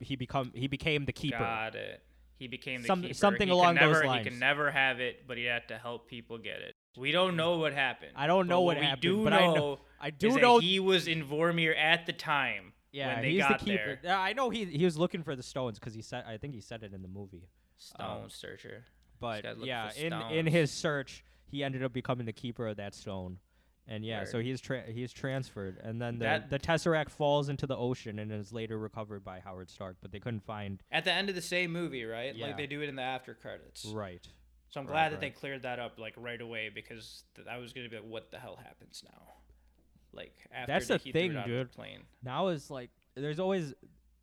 [0.00, 1.38] he become he became the keeper.
[1.38, 2.02] Got it.
[2.38, 3.14] He became the Some- keeper.
[3.14, 4.28] something He along those never, He lines.
[4.28, 6.76] can never have it, but he had to help people get it.
[6.96, 8.12] We don't know what happened.
[8.14, 10.78] I don't know what we happened, do but know I know- I do know he
[10.78, 13.98] was in Vormir at the time Yeah, when they he's got the keeper.
[14.02, 14.16] there.
[14.16, 16.60] I know he he was looking for the stones because he said I think he
[16.60, 17.48] said it in the movie.
[17.78, 18.84] Stone Um, searcher.
[19.20, 23.38] But yeah, in in his search, he ended up becoming the keeper of that stone.
[23.90, 27.66] And yeah, so he's tra- he's transferred, and then the That- the tesseract falls into
[27.66, 29.96] the ocean and is later recovered by Howard Stark.
[30.02, 32.34] But they couldn't find At the end of the same movie, right?
[32.34, 32.48] Yeah.
[32.48, 33.86] Like they do it in the after credits.
[33.86, 34.26] right.
[34.70, 37.56] So I'm Right, glad that they cleared that up like right away because th- I
[37.56, 39.22] was gonna be like, what the hell happens now?
[40.12, 41.72] Like after That's the he threw it thing, of the dude.
[41.72, 42.02] plane.
[42.22, 43.72] Now is like there's always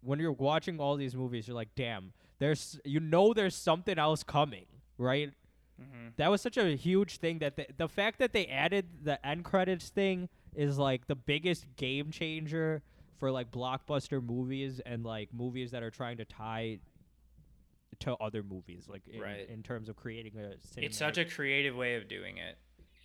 [0.02, 4.24] when you're watching all these movies, you're like, damn, there's you know there's something else
[4.24, 4.66] coming,
[4.98, 5.32] right?
[5.80, 9.24] hmm That was such a huge thing that the, the fact that they added the
[9.26, 12.82] end credits thing is like the biggest game changer
[13.20, 16.80] for like blockbuster movies and like movies that are trying to tie
[18.00, 19.48] to other movies like in, Right.
[19.50, 22.58] in terms of creating a It's such a creative way of doing it.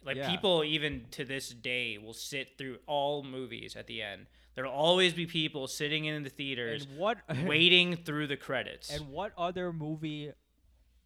[0.04, 0.30] Like Yeah.
[0.30, 4.26] people even to this day will sit through all movies at the end.
[4.62, 8.90] There'll always be people sitting in the theaters and what waiting through the credits.
[8.90, 10.32] and what other movie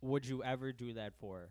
[0.01, 1.49] would you ever do that for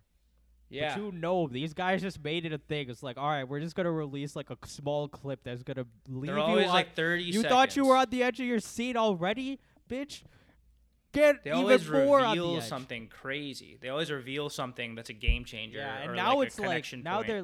[0.74, 0.96] yeah.
[0.96, 2.90] But you know, these guys just made it a thing.
[2.90, 6.28] It's like, all right, we're just gonna release like a small clip that's gonna leave
[6.28, 6.42] They're you.
[6.44, 7.50] always on- like 30 you seconds.
[7.52, 10.24] thought you were on the edge of your seat already, bitch.
[11.12, 12.64] Get They even always more on the reveal edge.
[12.68, 13.78] something crazy.
[13.80, 15.78] They always reveal something that's a game changer.
[15.78, 17.28] Yeah, and or now like it's a like now point.
[17.28, 17.44] they're.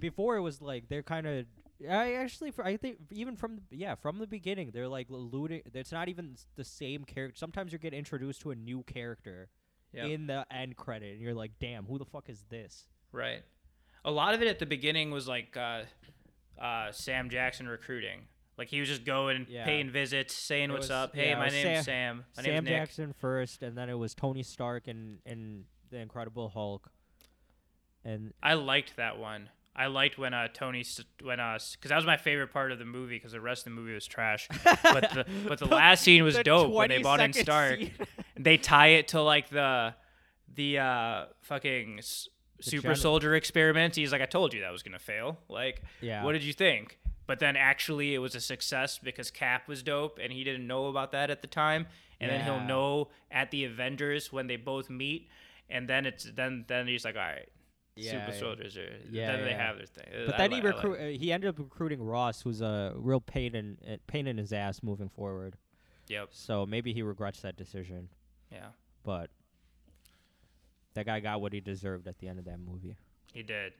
[0.00, 1.44] Before it was like they're kind of.
[1.90, 5.62] I actually, for, I think even from the, yeah from the beginning they're like alluding.
[5.74, 7.36] It's not even the same character.
[7.38, 9.48] Sometimes you get introduced to a new character
[9.94, 10.06] Yep.
[10.08, 12.86] in the end credit, and you're like, damn, who the fuck is this?
[13.12, 13.42] Right.
[14.06, 15.82] A lot of it at the beginning was like uh,
[16.58, 18.20] uh, Sam Jackson recruiting.
[18.56, 19.64] Like he was just going, Yeah.
[19.66, 21.14] paying visits, saying It what's was- up.
[21.14, 22.24] Hey, it my name's Sam- Sam.
[22.38, 22.68] My Sam name's.
[22.68, 26.90] Jackson first, and then it was Tony Stark and and the Incredible Hulk.
[28.04, 29.48] And I liked that one.
[29.74, 32.78] I liked when uh, Tony s- when uh because that was my favorite part of
[32.78, 34.46] the movie because the rest of the movie was trash.
[34.64, 37.80] but the but the last scene was the dope when they bought in Stark.
[38.38, 39.94] they tie it to like the
[40.54, 42.28] the uh fucking s-
[42.60, 43.96] super gen- soldier experiment.
[43.96, 45.38] He's like, I told you that was gonna fail.
[45.48, 46.22] Like, Yeah.
[46.22, 46.98] what did you think?
[47.26, 50.86] But then actually, it was a success because Cap was dope, and he didn't know
[50.88, 51.86] about that at the time.
[52.20, 55.28] And then he'll know at the Avengers when they both meet,
[55.70, 57.48] and then it's then then he's like, all right.
[57.94, 58.40] Yeah, super yeah.
[58.40, 60.04] soldiers are Yeah, then they have their thing.
[60.26, 60.94] But I then he li- like recruit.
[60.94, 61.20] it.
[61.20, 64.82] he ended up recruiting Ross, who's a real pain in uh, pain in his ass
[64.82, 65.56] moving forward.
[66.08, 66.28] Yep.
[66.32, 68.08] So maybe he regrets that decision.
[68.50, 68.68] Yeah,
[69.04, 69.30] But
[70.94, 72.96] that guy got what he deserved at the end of that movie.
[73.32, 73.72] he did.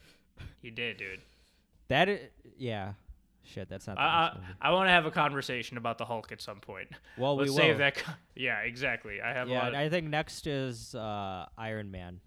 [0.62, 1.20] he did, dude.
[1.88, 2.94] That i- yeah,
[3.44, 3.68] shit.
[3.68, 3.98] That's not.
[3.98, 6.88] I I, want to have a conversation about the Hulk at some point.
[7.16, 7.78] Well, Let's we save will.
[7.78, 7.94] that.
[7.96, 9.20] co- Yeah, exactly.
[9.20, 12.20] I have Yeah, I think next is uh, Iron Man.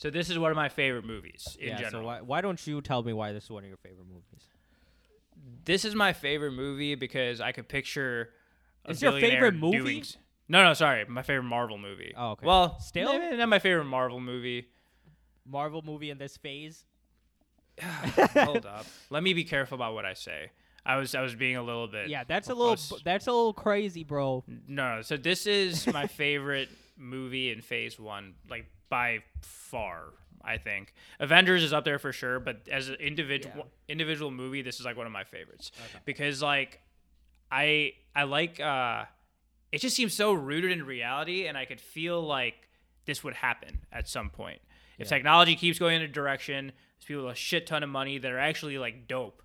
[0.00, 1.76] So this is one of my favorite movies in yeah.
[1.76, 2.02] general.
[2.02, 4.48] So why why don't you tell me why this is one of your favorite movies?
[5.64, 8.30] this is my favorite movie because I could picture.
[8.86, 9.78] A It's your billionaire favorite movie?
[9.78, 10.16] doing s-
[10.48, 12.14] no, no, sorry, my favorite Marvel movie.
[12.16, 12.46] Oh, okay.
[12.46, 13.18] Well, Still?
[13.18, 14.68] maybe not my favorite Marvel movie.
[15.46, 16.86] Marvel movie in this phase.
[17.82, 20.50] Hold up, let me be careful about what I say.
[20.84, 22.08] I was I was being a little bit.
[22.08, 24.44] Yeah, that's a little that's a little crazy, bro.
[24.66, 25.02] No, no.
[25.02, 30.02] So this is my favorite movie in Phase One, like by far.
[30.42, 33.62] I think Avengers is up there for sure, but as an individual Yeah.
[33.88, 35.70] individual movie, this is like one of my favorites
[36.04, 36.80] because like
[37.50, 39.04] I I like uh
[39.72, 42.68] it just seems so rooted in reality, and I could feel like
[43.04, 44.60] this would happen at some point
[44.98, 45.16] if Yeah.
[45.16, 46.66] technology keeps going in a direction.
[46.98, 49.42] There's people with a shit ton of money that are actually like dope.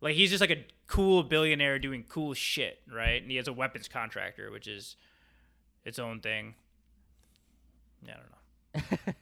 [0.00, 3.20] Like he's just like a cool billionaire doing cool shit, right?
[3.22, 4.96] And he has a weapons contractor, which is
[5.84, 6.54] its own thing.
[8.06, 8.36] Yeah, I don't know.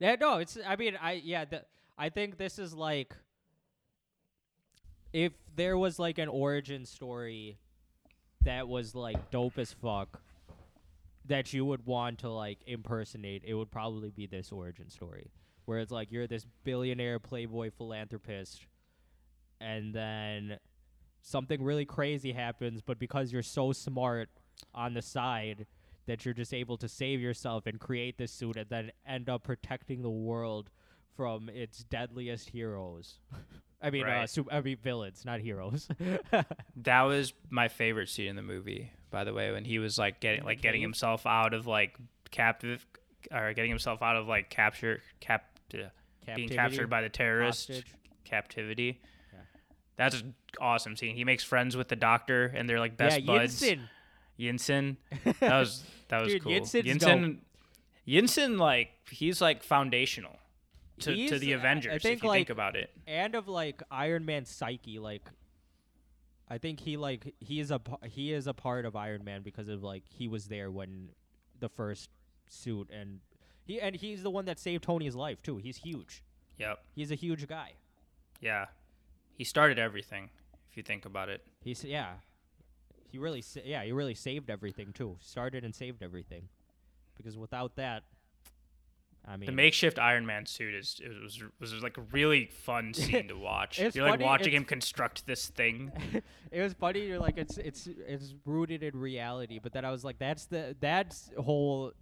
[0.00, 0.58] Yeah, no, it's.
[0.66, 1.64] I mean, I yeah, the,
[1.96, 3.14] I think this is like
[5.12, 7.58] if there was like an origin story
[8.42, 10.20] that was like dope as fuck.
[11.26, 15.30] that you would want to like impersonate, it would probably be this origin story,
[15.64, 18.66] where it's like you're this billionaire playboy philanthropist,
[19.60, 20.58] and then
[21.22, 24.28] something really crazy happens, but because you're so smart
[24.74, 25.66] on the side
[26.06, 29.42] that you're just able to save yourself and create this suit and then end up
[29.44, 30.70] protecting the world
[31.16, 33.18] from its deadliest heroes.
[33.82, 34.30] I mean, uh, Right.
[34.30, 35.88] su- I mean villains, not heroes.
[36.76, 40.20] That was my favorite scene in the movie, by the way, when he was like
[40.20, 41.96] getting like getting himself out of like
[42.30, 42.84] captive
[43.30, 45.78] or getting himself out of like capture cap uh,
[46.34, 47.86] being captured by the terrorists hostage.
[48.24, 49.00] captivity.
[49.32, 49.38] Yeah.
[49.96, 51.14] That's an awesome scene.
[51.16, 53.60] He makes friends with the doctor and they're like best yeah, buds.
[53.62, 53.80] Yinsen.
[54.38, 54.96] Yinsen.
[55.40, 56.52] That was that was Dude, cool.
[56.52, 57.38] Yinsen
[58.06, 60.38] Yinsen like he's like foundational
[61.00, 62.90] to, to the uh, I Avengers think, if you like, think about it.
[63.06, 65.28] and of like Iron Man's psyche, like
[66.48, 69.68] I think he like he is a he is a part of Iron Man because
[69.68, 71.10] of like he was there when
[71.58, 72.10] the first
[72.48, 73.20] suit and
[73.64, 75.56] he and he's the one that saved Tony's life too.
[75.56, 76.22] He's huge.
[76.58, 76.78] Yep.
[76.94, 77.72] He's a huge guy.
[78.40, 78.66] Yeah.
[79.36, 80.30] He started everything
[80.70, 81.42] if you think about it.
[81.60, 82.14] He's yeah.
[83.14, 85.16] He really sa- yeah, he really saved everything too.
[85.20, 86.48] Started and saved everything.
[87.16, 88.02] Because without that
[89.24, 92.92] I mean The makeshift Iron Man suit is it was was like a really fun
[92.94, 93.78] scene to watch.
[93.78, 95.92] You're like watching him construct this thing.
[96.50, 97.06] it was funny.
[97.06, 100.74] You're like it's it's it's rooted in reality, but then I was like, that's the
[100.80, 101.92] that's whole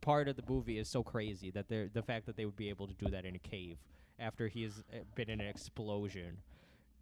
[0.00, 2.70] part of the movie is so crazy that they're the fact that they would be
[2.70, 3.76] able to do that in a cave
[4.18, 6.38] after he has uh, been in an explosion.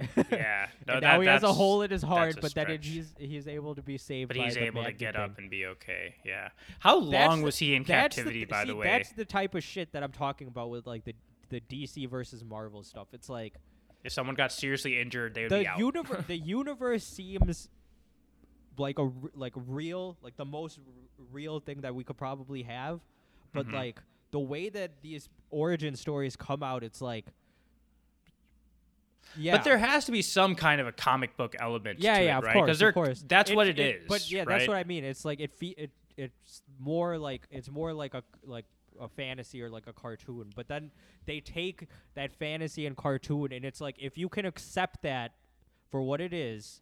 [0.00, 3.14] Yeah, no, that- now he has a hole in his heart, but then it, he's
[3.18, 4.28] he's able to be saved.
[4.28, 5.22] But he's the able to get thing.
[5.22, 6.16] up and be okay.
[6.24, 6.48] Yeah.
[6.80, 8.40] How That's long the- was he in the captivity?
[8.40, 10.86] th- by see, the way, that's the type of shit that I'm talking about with
[10.86, 11.14] like the
[11.50, 13.08] the DC versus Marvel stuff.
[13.12, 13.54] It's like
[14.04, 15.78] if someone got seriously injured, they would the be out.
[15.78, 17.68] universe the universe seems
[18.78, 23.00] like a like real like the most r- real thing that we could probably have
[23.52, 23.74] but Mhm.
[23.74, 27.26] like the way that these origin stories come out it's like
[29.36, 32.24] yeah But there has to be some kind of a comic book element yeah to
[32.24, 32.54] yeah it, of right?
[32.54, 34.08] course of course that's what It- it it- is.
[34.08, 34.48] but yeah right?
[34.58, 38.14] that's what i mean it's like it fe- it it's more like it's more like
[38.14, 38.66] a like
[39.00, 40.90] a fantasy or like a cartoon but then
[41.24, 45.32] they take that fantasy and cartoon and it's like if you can accept that
[45.90, 46.80] for what it is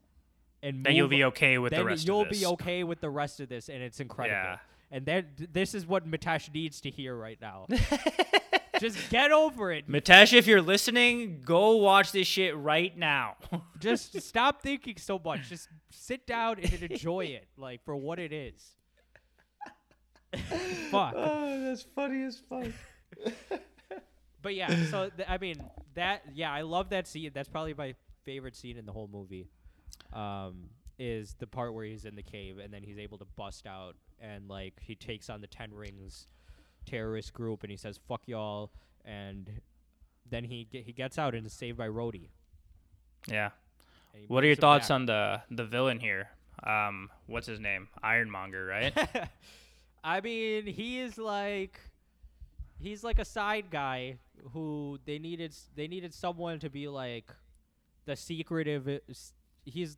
[0.62, 2.40] and Then you'll be okay with then the rest you'll of this.
[2.40, 4.56] be okay with the rest of this and it's incredible Yeah.
[4.90, 7.66] and that th- this is what Mitesh needs to hear right now
[8.80, 13.36] just get over it Mitesh, if you're listening, go watch this shit right now.
[13.78, 18.32] just stop thinking so much just sit down and enjoy it like for what it
[18.32, 18.76] is
[20.90, 22.66] fuck oh, that's funny as fuck.
[24.42, 25.62] But yeah, so th- I mean
[25.94, 27.30] that yeah, I love that scene.
[27.34, 29.48] That's probably my favorite scene in the whole movie.
[30.12, 33.66] Um, is the part where he's in the cave and then he's able to bust
[33.66, 36.26] out and like he takes on the Ten Rings
[36.90, 38.70] terrorist group and he says "fuck y'all"
[39.04, 39.60] and
[40.28, 42.28] then he ge- he gets out and is saved by Rhodey.
[43.28, 43.50] Yeah.
[44.28, 44.94] What are your thoughts back.
[44.94, 46.28] on the the villain here?
[46.62, 47.88] Um, what's his name?
[48.02, 48.92] Ironmonger, right?
[50.04, 51.80] I mean, he is like
[52.80, 54.16] he's like a side guy
[54.52, 57.30] who they needed they needed someone to be like
[58.06, 59.00] the secretive
[59.64, 59.96] he's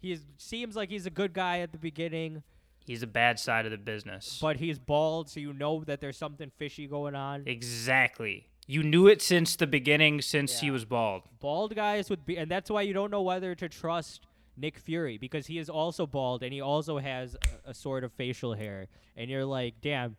[0.00, 2.42] he seems like he's a good guy at the beginning,
[2.84, 4.38] He's the bad side of the business.
[4.40, 7.42] but he's bald, so you know that there's something fishy going on.
[7.46, 8.46] exactly.
[8.66, 11.22] You knew it since the beginning, since he was bald.
[11.38, 14.26] Bald guys would be, and that's why you don't know whether to trust
[14.56, 18.12] Nick Fury because he is also bald and he also has a, a sort of
[18.12, 20.16] facial hair, and you're like, damn.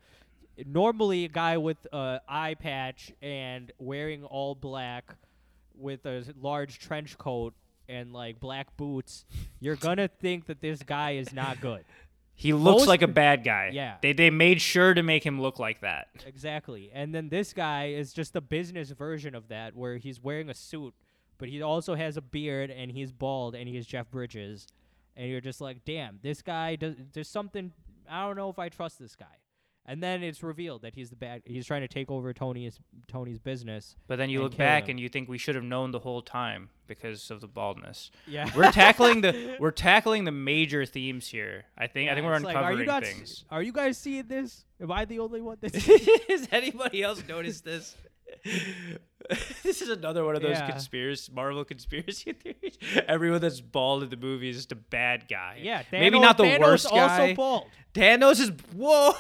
[0.66, 5.16] Normally, a guy with a eye patch and wearing all black,
[5.78, 7.54] with a large trench coat
[7.90, 9.26] and like black boots,
[9.60, 11.84] you're gonna think that this guy is not good.
[12.38, 13.72] He looks Most like a bad guy.
[13.74, 13.96] Yeah.
[14.02, 16.10] They they made sure to make him look like that.
[16.26, 16.92] Exactly.
[16.94, 20.54] And then this guy is just the business version of that, where he's wearing a
[20.54, 20.94] suit,
[21.38, 24.68] but he also has a beard and he's bald and he's Jeff Bridges.
[25.16, 26.96] And you're just like, damn, this guy does.
[27.14, 27.72] There's something.
[28.10, 29.26] I don't know if I trust this guy.
[29.88, 31.44] And then it's revealed that he's the bad.
[31.46, 33.96] He's trying to take over Tony's Tony's business.
[34.08, 34.92] But then you look back him.
[34.92, 38.10] and you think we should have known the whole time because of the baldness.
[38.26, 38.50] Yeah.
[38.56, 41.66] We're tackling the we're tackling the major themes here.
[41.78, 43.04] I think I think we're it's like, are you uncovering not?
[43.04, 43.46] things.
[43.52, 44.66] Are you guys seeing this?
[44.82, 45.86] Am I the only one that's?
[46.30, 47.96] Has anybody else noticed this?
[49.64, 50.70] this is another one of those Yeah.
[50.70, 52.78] conspiracy Marvel conspiracy theories.
[53.08, 55.60] Everyone that's bald in the movie is just a bad guy.
[55.62, 55.84] yeah.
[55.92, 57.34] maybe Thanos- not the Thanos worst Also guy.
[57.36, 57.66] bald.
[57.94, 59.14] Thanos is whoa.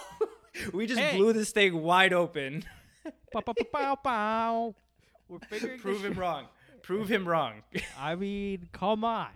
[0.74, 1.18] we just Hey.
[1.18, 2.64] blew this thing wide open.
[3.32, 4.76] Pow, pow, pow, pow, pow.
[5.28, 5.80] We're figuring.
[5.80, 6.45] Prove him wrong.
[6.82, 7.64] Prove him wrong.
[7.99, 9.30] I mean, come on.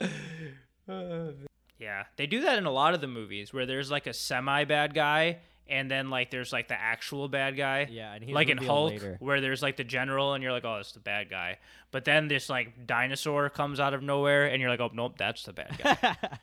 [1.78, 4.64] Yeah, they do that in a lot of the movies where there's like a semi
[4.64, 7.86] bad guy and then like there's like the actual bad guy.
[7.90, 9.16] Yeah, and he's like in Hulk, later.
[9.20, 11.58] where there's like the general, and you're like, oh, it's the bad guy.
[11.90, 15.42] But then this like dinosaur comes out of nowhere, and you're like, oh, nope, that's
[15.44, 16.16] the bad guy.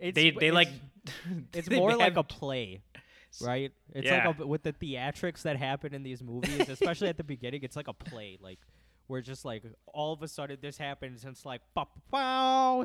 [0.00, 0.68] It's, they they like
[1.52, 2.82] it's more like a play,
[3.42, 3.72] right?
[3.94, 4.26] It's Yeah.
[4.28, 7.60] like a, with the theatrics that happen in these movies, especially at the beginning.
[7.62, 8.58] It's like a play, like
[9.06, 12.84] where just like all of a sudden this happens, and it's like "Pow, pow,"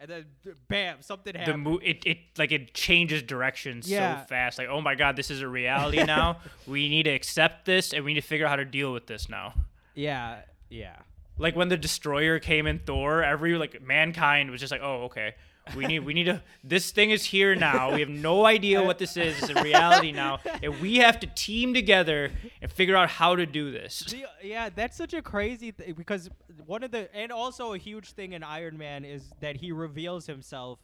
[0.00, 0.24] and then
[0.68, 1.46] bam, something happens.
[1.46, 1.64] the happens.
[1.64, 4.22] mo- it, it like it changes direction Yeah.
[4.22, 4.58] so fast.
[4.58, 6.38] Like, oh my god, this is a reality now.
[6.66, 9.06] we need to accept this, and we need to figure out how to deal with
[9.06, 9.54] this now.
[9.94, 10.96] yeah, yeah.
[11.38, 15.34] Like when the destroyer came in Thor, every like mankind was just like, oh okay.
[15.76, 17.94] We need we need to this thing is here now.
[17.94, 19.40] We have no idea what this is.
[19.42, 20.40] It's a reality now.
[20.62, 24.14] And we have to team together and figure out how to do this.
[24.42, 26.28] Yeah, that's such a crazy thing because
[26.66, 30.26] one of the and also a huge thing in Iron Man is that he reveals
[30.26, 30.80] himself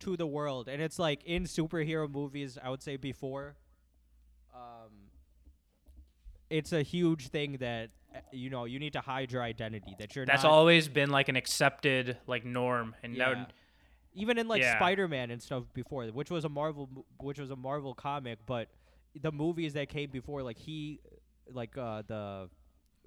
[0.00, 3.56] to the world, and it's like in superhero movies, I would say before.
[4.54, 4.90] Um,
[6.50, 9.94] it's a huge thing that uh, you know you need to hide your identity.
[9.98, 13.44] That you're That's not, always been like an accepted like norm and now Yeah.
[14.16, 14.76] Even in like Yeah.
[14.78, 16.88] Spider-Man and stuff before, which was a Marvel,
[17.18, 18.68] which was a Marvel comic, but
[19.20, 21.00] the movies that came before, like he,
[21.50, 22.48] like uh the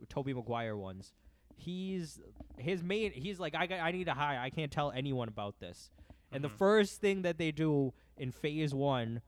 [0.07, 1.14] Tobey Maguire ones,
[1.55, 2.20] he's
[2.57, 3.12] his main.
[3.12, 4.38] He's like, I got, I need to hide.
[4.38, 5.91] I can't tell anyone about this.
[6.32, 6.57] And the Mhm.
[6.57, 9.22] first thing that they do in Phase One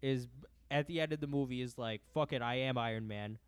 [0.00, 0.28] is
[0.70, 3.38] at the end of the movie is like, fuck it, I am Iron Man.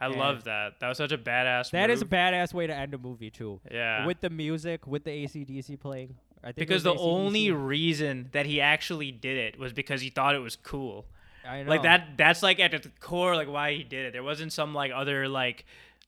[0.00, 0.80] I And- love that.
[0.80, 3.60] That was such a badass That is a badass way to end a movie too.
[3.70, 4.06] yeah.
[4.06, 6.16] With the music, with the ACDC playing.
[6.44, 10.34] I think because the only reason that he actually did it was because he thought
[10.34, 11.06] it was cool.
[11.46, 11.70] I know.
[11.70, 14.12] Like that that's like at the core like why he did it.
[14.12, 15.64] There wasn't some like other like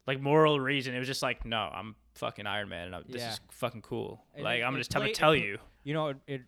[0.07, 0.95] like moral reason.
[0.95, 3.33] It was just like, no, I'm fucking Iron Man and I, this Yeah.
[3.33, 4.23] is fucking cool.
[4.39, 5.59] Like it- I'm it just I'm play- gonna tell you.
[5.85, 6.43] you know it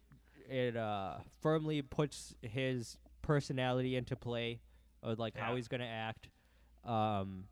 [0.51, 4.61] it, uh firmly puts his personality into play
[5.03, 6.29] of like how he's gonna act
[6.87, 7.45] um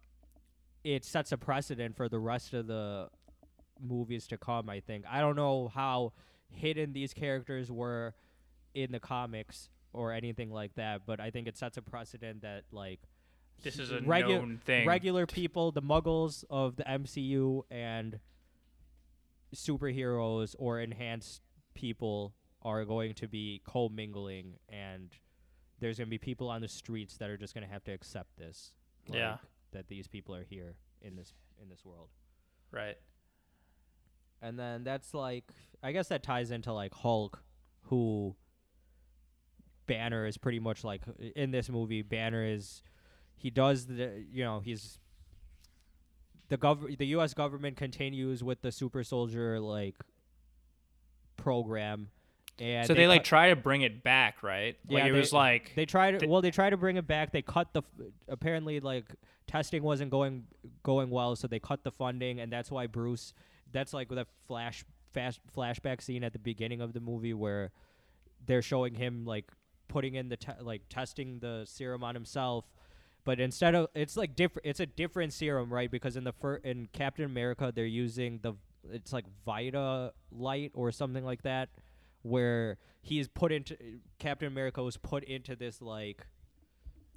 [0.85, 3.09] it sets a precedent for the rest of the
[3.81, 6.13] movies to come i think i don't know how
[6.49, 8.15] hidden these characters were
[8.75, 12.65] in the comics or anything like that but i think it sets a precedent that
[12.73, 13.01] like
[13.63, 14.87] This is a regu- known thing.
[14.87, 18.21] regular people, the muggles of the MCU, and
[19.55, 21.41] superheroes or enhanced
[21.75, 25.11] people are going to be commingling, and
[25.81, 27.93] there's going to be people on the streets that are just going to have to
[27.93, 28.73] accept this.
[29.11, 29.37] Yeah.
[29.73, 32.09] That these people are here in this in this world.
[32.71, 32.97] right.
[34.43, 35.45] And then that's like
[35.83, 37.43] I guess that ties into like Hulk
[37.85, 38.35] who
[39.87, 41.03] Banner is pretty much like
[41.37, 42.83] in this movie Banner is
[43.37, 44.99] he does the you know he's
[46.49, 49.95] the gov the US government continues with the super soldier like
[51.37, 52.09] program
[52.59, 54.77] and so they, like cut- try to bring it back, right?
[54.89, 56.97] Like Yeah, it they- was like they try to Th- well they try to bring
[56.97, 59.05] it back they cut the f- apparently like
[59.47, 60.45] testing wasn't going
[60.83, 63.35] going well so they cut the funding and that's why Bruce
[63.77, 67.73] that's like the flash fast flashback scene at the beginning of the movie where
[68.47, 69.45] they're showing him like
[69.89, 72.65] putting in the te- like testing the serum on himself.
[73.25, 75.91] But instead of it's like different it's a different serum right?
[75.91, 78.55] Because in the fir- in Captain America they're using the
[78.91, 81.69] it's like Vita light or something like that
[82.23, 83.77] where he is put into
[84.19, 86.27] Captain America was put into this like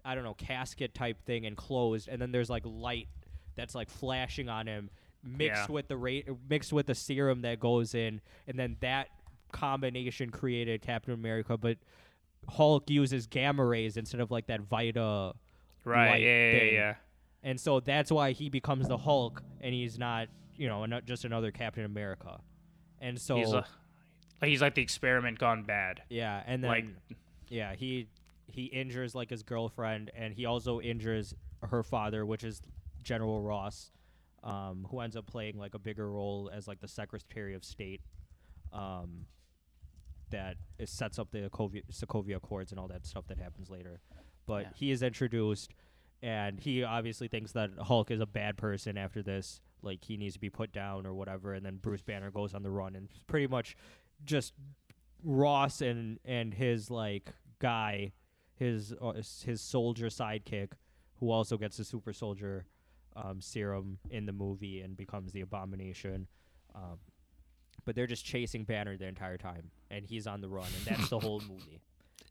[0.03, 3.07] I don't know casket type thing and closed and then there's like light
[3.55, 4.89] that's like flashing on him
[5.23, 5.73] mixed Yeah.
[5.73, 9.09] with the rate mixed with the serum that goes in and then that
[9.51, 11.77] combination created Captain America but
[12.47, 15.33] Hulk uses gamma rays instead of like that Vita
[15.83, 16.21] right.
[16.21, 16.95] Yeah, yeah, yeah,
[17.43, 21.25] and so that's why he becomes the Hulk and he's not you know not just
[21.25, 22.39] another Captain America
[23.01, 23.65] and so He's, a,
[24.41, 26.01] like, he's like the experiment gone bad.
[26.09, 26.85] yeah and then like
[27.49, 28.07] yeah he
[28.47, 31.33] he injures like his girlfriend and he also injures
[31.69, 32.61] her father which is
[33.03, 33.91] general ross
[34.43, 38.01] um, who ends up playing like a bigger role as like the secretary of state
[38.73, 39.25] um,
[40.31, 43.99] that sets up the Sokovia, Sokovia Accords and all that stuff that happens later
[44.45, 44.69] but Yeah.
[44.75, 45.71] he is introduced
[46.21, 50.33] and he obviously thinks that hulk is a bad person after this like he needs
[50.35, 53.09] to be put down or whatever and then bruce banner goes on the run and
[53.27, 53.75] pretty much
[54.25, 54.53] just
[55.23, 58.13] Ross and and his like guy,
[58.55, 59.11] his uh,
[59.43, 60.69] his soldier sidekick,
[61.19, 62.65] who also gets a super soldier
[63.15, 66.27] um, serum in the movie and becomes the abomination.
[66.75, 66.99] Um,
[67.85, 71.09] but they're just chasing Banner the entire time, and he's on the run, and that's
[71.09, 71.81] the whole movie.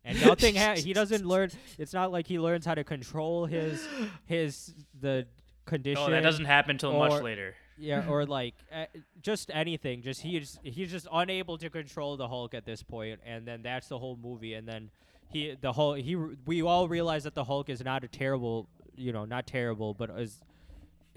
[0.04, 1.50] And nothing ha- he doesn't learn.
[1.78, 3.86] It's not like he learns how to control his
[4.26, 5.26] his the
[5.66, 6.02] condition.
[6.06, 7.54] oh, that doesn't happen until much later.
[7.76, 8.86] yeah, or like uh,
[9.20, 10.02] just anything.
[10.02, 13.88] Just he's he's just unable to control the Hulk at this point, and then that's
[13.88, 14.54] the whole movie.
[14.54, 14.90] And then
[15.30, 19.12] he the whole he we all realize that the Hulk is not a terrible, you
[19.12, 20.40] know, not terrible, but is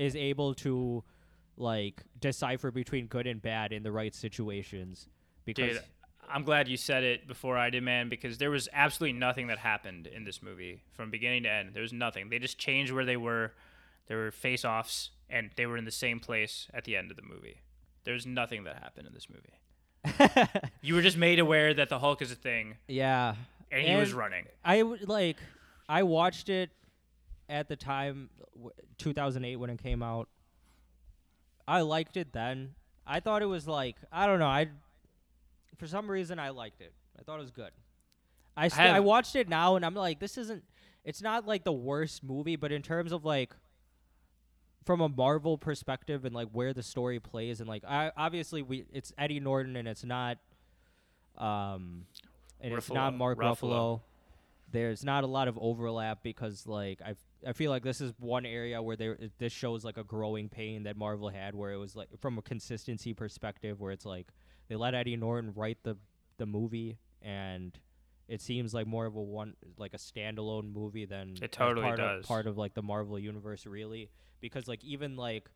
[0.02, 1.04] is able to
[1.58, 5.08] like decipher between good and bad in the right situations.
[5.46, 5.84] Because Dude,
[6.28, 9.60] I'm glad you said it before I did, man, because there was absolutely nothing that
[9.60, 11.74] happened in this movie from beginning to end.
[11.74, 12.30] There was nothing.
[12.30, 13.54] They just changed where they were.
[14.08, 17.24] There were face-offs, and they were in the same place at the end of the
[17.24, 17.62] movie.
[18.04, 20.48] There's nothing that happened in this movie.
[20.82, 23.36] You were just made aware that the Hulk is a thing, yeah,
[23.72, 24.46] and he was running.
[24.66, 25.38] I like
[25.88, 26.72] I watched it
[27.52, 30.30] at the time w- 2008 when it came out.
[31.68, 32.72] I liked it then.
[33.06, 34.48] I thought it was like I don't know.
[34.48, 34.70] I
[35.78, 36.94] for some reason I liked it.
[37.20, 37.72] I thought it was good.
[38.58, 40.64] I st- I have- watched it now and I'm like this isn't
[41.04, 43.54] it's not like the worst movie, but in terms of like
[44.86, 48.86] from a Marvel perspective and like where the story plays and like I obviously we
[48.92, 50.38] it's Eddie Norton and it's not
[51.38, 52.06] um
[52.60, 53.56] and it's not Mark Ruffalo.
[53.62, 54.02] Ruffalo.
[54.72, 57.16] There's not a lot of overlap because like I
[57.46, 60.84] I feel like this is one area where there this shows like a growing pain
[60.84, 64.28] that Marvel had where it was like from a consistency perspective where it's like
[64.68, 65.98] they let Eddie Norton write the
[66.38, 67.78] the movie and
[68.28, 71.98] it seems like more of a one like a standalone movie than It totally part
[71.98, 72.24] does.
[72.24, 74.10] of part of like the Marvel universe really
[74.40, 75.50] because like even like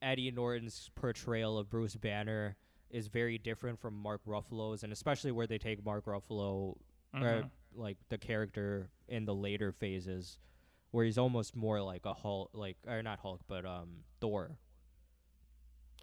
[0.00, 2.56] Eddie Norton's portrayal of Bruce Banner
[2.90, 6.76] is very different from Mark Ruffalo's and especially where they take Mark Ruffalo
[7.14, 7.50] or Mhm.
[7.74, 10.38] Like the character in the later phases
[10.90, 14.58] where he's almost more like a Hulk like or not Hulk but um Thor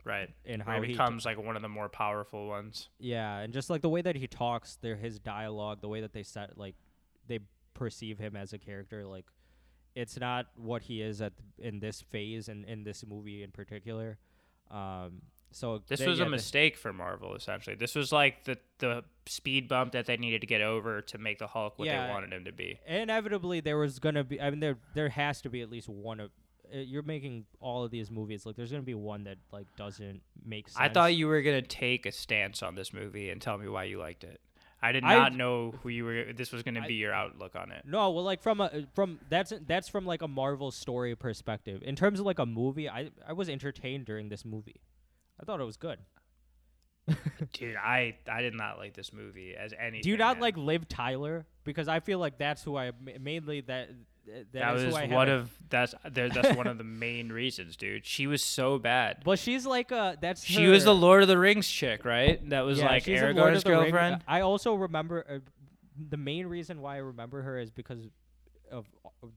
[0.04, 0.30] Right.
[0.46, 2.90] and how he he becomes like one of the more powerful ones.
[3.00, 6.14] yeah, and just like the way that he talks, there his dialogue, the way that
[6.14, 6.76] they set like
[7.28, 7.40] they
[7.74, 9.26] perceive him as a character, like
[9.96, 14.20] it's not what he is at in this phase and in this movie in particular.
[14.70, 15.24] Um,
[15.56, 17.76] so This they- was yeah, a mistake for Marvel, essentially.
[17.76, 21.40] This was like the the speed bump that they needed to get over to make
[21.40, 22.06] the Hulk what Yeah.
[22.08, 22.78] they wanted him to be.
[22.86, 24.40] inevitably there was gonna be.
[24.42, 26.32] I mean, there there has to be at least one of.
[26.74, 30.22] Uh, you're making all of these movies like there's gonna be one that like doesn't
[30.46, 30.78] make sense.
[30.80, 33.84] I thought you were gonna take a stance on this movie and tell me why
[33.86, 34.42] you liked it.
[34.82, 36.34] I did I- not know who you were.
[36.34, 37.86] This was gonna I- be your outlook on it.
[37.86, 41.82] No, well, like from a from that's that's from like a Marvel story perspective.
[41.84, 44.82] In terms of like a movie, I I was entertained during this movie.
[45.40, 46.00] I thought it was good.
[47.54, 50.02] Dude, I I did not like this movie as any.
[50.02, 51.46] Do you not like Liv Tyler?
[51.64, 53.90] Because I feel like that's who I mainly that
[54.26, 56.30] that That is was one of that's there.
[56.30, 58.06] That's one of the main reasons, dude.
[58.06, 59.22] She was so bad.
[59.26, 62.48] Well, she's like uh that's She was the Lord of the Rings chick, right?
[62.50, 64.24] That was yeah, like Aragorn's the Ring- girlfriend.
[64.28, 65.40] I also remember uh,
[66.10, 68.00] the main reason why I remember her is because
[68.72, 68.88] of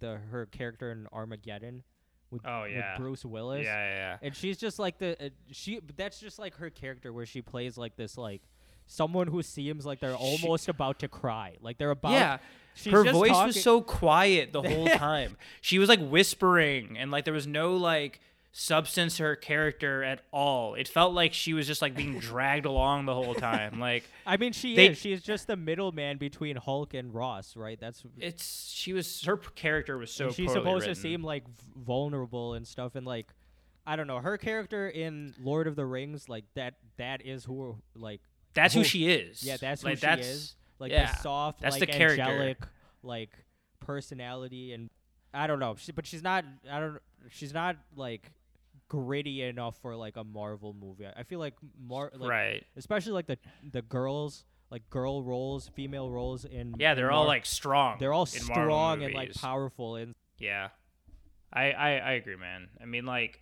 [0.00, 1.82] the her character in Armageddon
[2.30, 2.92] with, Oh, yeah.
[2.92, 3.00] with.
[3.00, 3.64] Bruce Willis.
[3.64, 3.94] yeah, yeah.
[3.94, 4.16] yeah.
[4.22, 7.40] and she's just like the uh, she but that's just like her character where she
[7.42, 8.42] plays like this like
[8.86, 12.38] someone who seems like they're She- almost about to cry like they're about yeah.
[12.74, 15.36] she's Her voice talking- was so quiet the whole time.
[15.60, 18.20] she was like whispering, and like there was no like
[18.60, 20.74] substance to her character at all.
[20.74, 23.78] It felt like she was just like being dragged along the whole time.
[23.78, 27.78] Like I mean she they- is she's just the middleman between Hulk and Ross right
[27.78, 30.30] that's it's she was her character was so.
[30.30, 30.94] she's supposed written.
[30.96, 31.44] to seem like
[31.76, 33.28] vulnerable and stuff and like
[33.86, 37.76] I don't know her character in Lord of the Rings like that that is who
[37.94, 38.20] like
[38.54, 39.44] That's who who- she is.
[39.44, 42.22] yeah that's who like, she that's, is like yeah, the soft that's like the character.
[42.22, 42.58] angelic
[43.04, 43.30] like
[43.78, 44.90] personality and
[45.32, 46.98] I don't know she, but she's not I don't
[47.30, 48.32] she's not like
[48.88, 52.64] gritty enough for like a Marvel movie I, I feel like more like right.
[52.76, 53.38] especially like the
[53.72, 57.96] the girls like girl roles female roles in Yeah, they're all Mar- like strong.
[57.98, 60.68] they're all in strong and like powerful and Yeah,
[61.52, 62.68] I, I I agree, man.
[62.80, 63.40] I mean, like,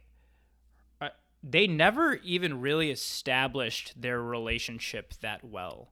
[1.01, 1.09] uh,
[1.43, 5.91] they never even really established their relationship that well.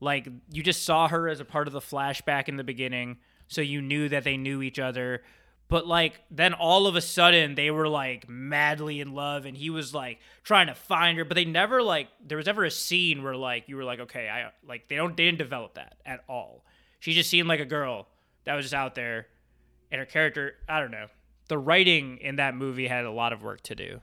[0.00, 3.60] Like, you just saw her as a part of the flashback in the beginning, so
[3.60, 5.22] you knew that they knew each other.
[5.70, 9.70] But like, then all of a sudden they were like madly in love, and he
[9.70, 11.24] was like trying to find her.
[11.24, 14.28] But they never like there was ever a scene where like you were like, okay,
[14.28, 16.64] I like they don't they didn't develop that at all.
[16.98, 18.08] She just seemed like a girl
[18.44, 19.26] that was just out there
[19.90, 21.06] and her character i don't know
[21.48, 24.00] the writing in that movie had a lot of work to do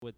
[0.00, 0.14] with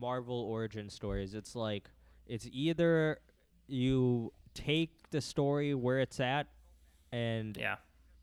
[0.00, 1.90] Marvel origin stories, it's like
[2.26, 3.18] it's either
[3.66, 6.46] you take the story where it's at
[7.12, 7.76] and yeah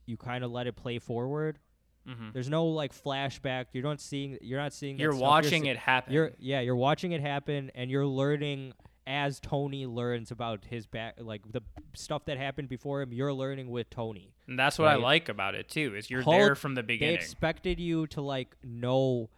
[0.05, 1.59] you kind of let it play forward.
[2.07, 3.67] Hmm There's no like flashback.
[3.73, 4.37] You're not seeing.
[4.41, 4.97] You're not seeing.
[4.97, 6.59] you're watching see- it happen You're yeah.
[6.59, 8.73] You're watching it happen, and you're learning
[9.05, 11.61] as Tony learns about his back, like the
[11.93, 13.11] stuff that happened before him.
[13.13, 14.33] You're learning with Tony.
[14.47, 17.15] and that's what i like about it too is you're Hulk, there from the beginning.
[17.15, 19.29] They expected you to like know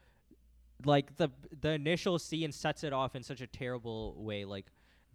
[0.84, 1.30] like the
[1.62, 4.46] the initial scene sets it off in such a terrible way.
[4.46, 4.66] Like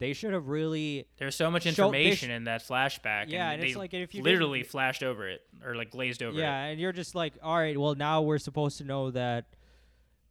[0.01, 3.26] they should have really There's so much information sh- in that flashback.
[3.28, 6.36] Yeah, and they it's like if you literally flashed over it or like glazed over
[6.36, 6.44] yeah, it.
[6.46, 9.44] Yeah, and you're just like, all right, well now we're supposed to know that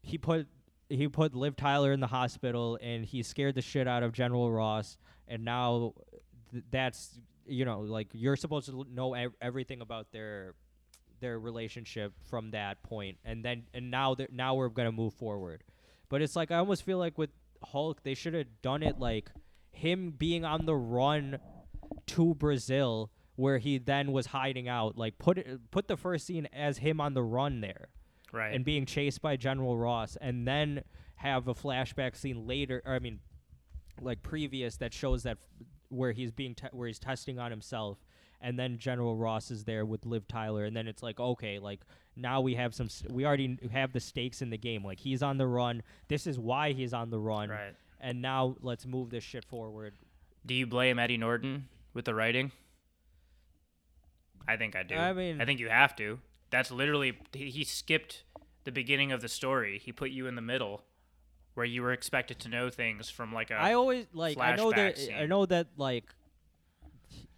[0.02, 0.48] he put
[0.90, 4.52] he put Liv Tyler in the hospital and he scared the shit out of General
[4.52, 4.98] Ross,
[5.28, 5.94] and now
[6.52, 10.56] th- that's you know like you're supposed to know ev- everything about their
[11.20, 15.64] their relationship from that point, and then and now they're- now we're gonna move forward,
[16.10, 17.30] but it's like I almost feel like with
[17.62, 19.30] Hulk they should have done it like
[19.80, 21.40] him being on the run
[22.08, 24.98] to Brazil where he then was hiding out.
[24.98, 27.88] Like put it, put the first scene as him on the run there
[28.34, 28.54] Right.
[28.54, 30.84] and being chased by General Ross, and then
[31.16, 32.82] have a flashback scene later.
[32.86, 33.20] Or I mean,
[34.02, 37.98] like previous that shows that f- where he's being te- where he's testing on himself.
[38.42, 41.82] And then General Ross is there with Liv Tyler, and then it's like, okay, like
[42.16, 44.82] now we have some, st- we already have the stakes in the game.
[44.84, 45.84] Like he's on the run.
[46.08, 47.76] This is why he's on the run, right.
[48.00, 49.94] And now let's move this shit forward.
[50.46, 52.52] Do you blame Eddie Norton with the writing?
[54.48, 54.96] I think I do.
[54.96, 56.20] I mean- I think you have to.
[56.50, 58.24] That's literally he, skipped
[58.64, 59.78] the beginning of the story.
[59.78, 60.84] He put you in the middle,
[61.54, 63.54] where you were expected to know things from like a.
[63.54, 66.06] I always like I know that flashback I know that like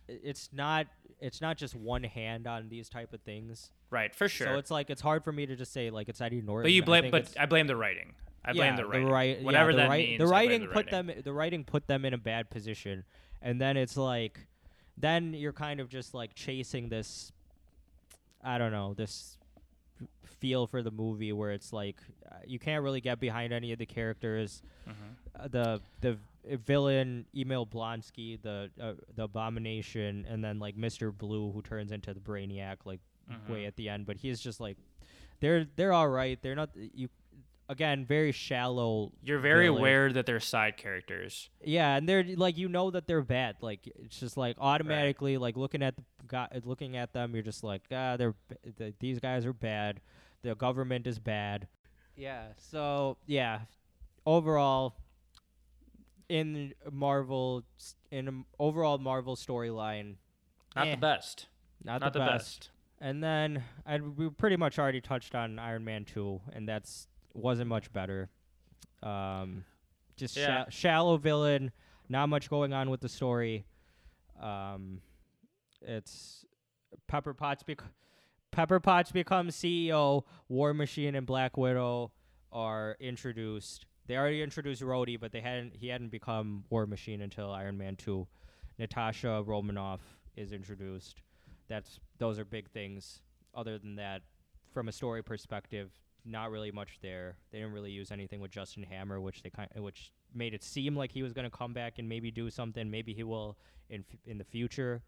[0.07, 0.87] it's not
[1.19, 3.69] it's not just one hand on these type of things.
[3.89, 4.47] right for sure.
[4.47, 6.63] So it's like it's hard for me to just say like it's Eddie Norton.
[6.63, 7.03] but you blame.
[7.03, 8.13] think But I blame the writing.
[8.43, 9.07] I blame yeah, the writing.
[9.07, 10.19] right- yeah, Whatever the that means.
[10.19, 11.07] The writing the put writing.
[11.07, 13.03] them the writing put them in a bad position,
[13.41, 14.47] and then it's like
[14.97, 17.31] then you're kind of just like chasing this.
[18.43, 19.37] I don't know this
[20.25, 21.97] feel for the movie where it's like
[22.31, 24.63] uh, you can't really get behind any of the characters.
[24.87, 24.93] Mhm.
[25.39, 26.17] uh, the the
[26.57, 31.15] villain Emil Blonsky, the uh, the abomination, and then like Mr.
[31.15, 32.99] Blue who turns into the Brainiac like
[33.47, 33.67] way Mhm.
[33.67, 34.07] at the end.
[34.07, 34.77] But he's just like
[35.39, 36.41] they're they're all right.
[36.41, 37.09] They're not you
[37.71, 39.11] again very shallow.
[39.23, 39.79] You're very villain.
[39.79, 41.49] aware that they're side characters.
[41.63, 43.55] Yeah, and they're like you know that they're bad.
[43.61, 47.63] Like it's just like automatically like looking at the guy, looking at them, you're just
[47.63, 50.01] like ah they're b- th- these guys are bad.
[50.43, 51.67] The government is bad.
[52.15, 52.47] Yeah.
[52.57, 53.61] So yeah,
[54.25, 54.95] overall,
[56.29, 57.63] in Marvel,
[58.11, 60.15] in a m- overall Marvel storyline,
[60.75, 61.47] Not eh, the best.
[61.83, 62.59] not, Not the, the best.
[62.59, 62.69] best.
[62.99, 67.67] And then I we pretty much already touched on Iron Man two, and that's wasn't
[67.69, 68.29] much better.
[69.03, 69.65] Um,
[70.15, 70.65] just Yeah.
[70.65, 71.71] sha- shallow villain,
[72.09, 73.65] not much going on with the story.
[74.39, 75.01] Um,
[75.81, 76.45] it's
[77.07, 77.83] Pepper Potts bec-
[78.51, 80.25] Pepper Potts becomes CEO.
[80.49, 82.11] War Machine and Black Widow
[82.51, 83.85] are introduced.
[84.07, 85.75] They already introduced Rhodey, but they hadn't.
[85.75, 88.27] He hadn't become War Machine until Iron Man two.
[88.77, 90.01] Natasha Romanoff
[90.35, 91.21] is introduced.
[91.67, 93.21] That's those are big things.
[93.53, 94.21] Other than that,
[94.73, 95.91] from a story perspective,
[96.25, 97.37] not really much there.
[97.51, 100.95] They didn't really use anything with Justin Hammer, which they kind which made it seem
[100.95, 102.89] like he was going to come back and maybe do something.
[102.89, 103.57] Maybe he will
[103.89, 105.01] in f- in the future.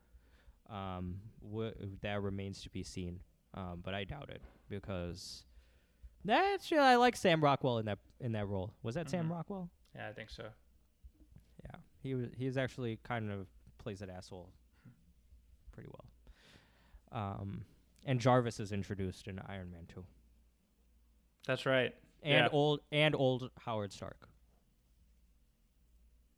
[0.70, 3.20] Um, w- that remains to be seen.
[3.54, 5.46] Um, but I doubt it because
[6.26, 8.74] that's actually I like Sam Rockwell in that in that role.
[8.82, 9.32] Was that Sam Mhm.
[9.32, 9.70] Rockwell?
[9.96, 10.50] Yeah, I think so.
[11.64, 12.30] Yeah, he was.
[12.36, 13.48] He's actually kind of
[13.78, 14.50] plays that asshole
[15.72, 16.06] pretty well.
[17.12, 17.66] Um,
[18.06, 20.06] and Jarvis is introduced in Iron Man two,
[21.46, 21.94] That's right.
[22.22, 22.50] and Yeah.
[22.52, 24.28] old and old Howard Stark.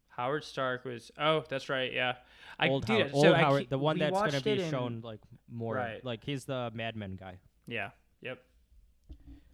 [0.10, 1.12] Howard Stark was.
[1.18, 1.92] Oh, that's right.
[1.92, 2.16] Yeah.
[2.58, 5.02] I, old dude, Howard, so old I Howard, the one that's gonna be in- shown
[5.04, 5.20] like
[5.52, 5.76] more.
[5.76, 6.04] Right.
[6.04, 7.40] Like he's the Mad Men guy.
[7.68, 7.90] Yeah.
[8.22, 8.42] Yep.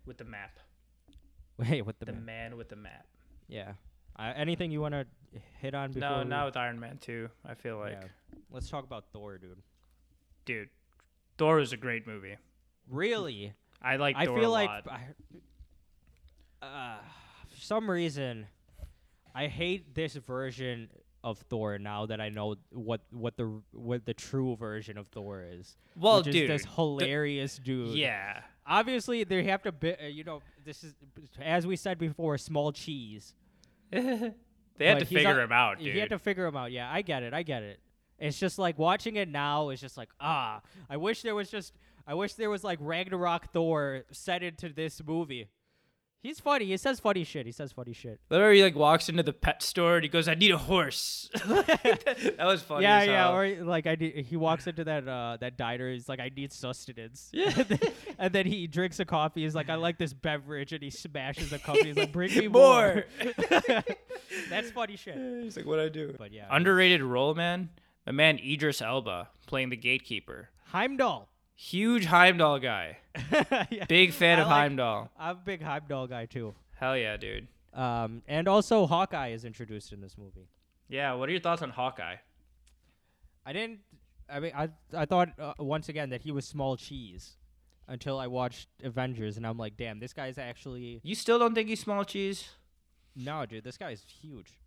[0.05, 0.59] With the map.
[1.57, 2.25] Wait, with the, The man.
[2.25, 3.07] man with the map.
[3.47, 3.73] Yeah.
[4.17, 5.05] Uh, anything you want to
[5.59, 6.09] hit on before?
[6.09, 7.29] No, we- not with Iron Man 2.
[7.45, 8.07] I feel like, Yeah.
[8.51, 9.61] Let's talk about Thor, dude.
[10.45, 10.69] dude,
[11.37, 12.35] Thor is a great movie.
[12.87, 13.53] Really?
[13.81, 14.15] I like.
[14.15, 14.87] I Thor feel a like lot.
[16.61, 16.97] I, uh,
[17.49, 18.47] for some reason
[19.33, 20.89] I hate this version
[21.23, 25.43] of Thor now that I know what what the what the true version of Thor
[25.49, 25.77] is.
[25.95, 26.49] well, which is dude.
[26.49, 27.95] this hilarious dude.
[27.95, 28.41] yeah.
[28.65, 29.71] Obviously, they have to.
[29.71, 30.93] Bi- uh, you know, this is
[31.41, 33.33] as we said before, small cheese.
[33.91, 34.33] they
[34.79, 35.93] had to figure him out, dude.
[35.93, 36.71] You had to figure him out.
[36.71, 37.33] Yeah, I get it.
[37.33, 37.79] I get it.
[38.19, 40.61] It's just like watching it now is just like ah.
[40.89, 41.73] I wish there was just.
[42.07, 45.47] I wish there was like Ragnarok Thor set into this movie.
[46.23, 46.65] He's funny.
[46.65, 47.47] He says funny shit.
[47.47, 48.19] He says funny shit.
[48.29, 51.31] Remember he like walks into the pet store and he goes, "I need a horse."
[51.33, 52.83] that was funny.
[52.83, 53.23] yeah, yeah.
[53.23, 53.35] hell.
[53.35, 55.91] Or like I need, he walks into that uh that diner.
[55.91, 57.31] He's like, I need sustenance.
[57.33, 57.51] Yeah.
[57.57, 57.79] and, then,
[58.19, 59.41] and then he drinks a coffee.
[59.41, 61.77] He's like, I like this beverage, and he smashes a cup.
[61.77, 63.03] and He's like, Bring me more.
[63.19, 63.83] More.
[64.47, 65.17] That's funny shit.
[65.17, 67.69] He's like, "What I do?" But yeah, Underrated role, man.
[68.05, 70.49] My man Idris Elba playing the gatekeeper.
[70.67, 71.29] Heimdall.
[71.63, 72.97] Huge Heimdall guy.
[73.69, 73.85] Yeah.
[73.87, 75.09] Big fan I of like- Heimdall.
[75.19, 76.55] I'm a big Heimdall guy too.
[76.75, 77.47] Hell yeah, dude.
[77.73, 80.47] Um, and also Hawkeye is introduced in this movie.
[80.89, 82.15] Yeah, what are your thoughts on Hawkeye?
[83.45, 83.79] I didn't.
[84.29, 87.37] I mean, I I thought uh, once again that he was small cheese
[87.87, 91.69] until I watched Avengers, and I'm like, damn, this guy's actually You still don't think
[91.69, 92.49] he's small cheese?
[93.15, 94.57] no, dude, this guy's huge.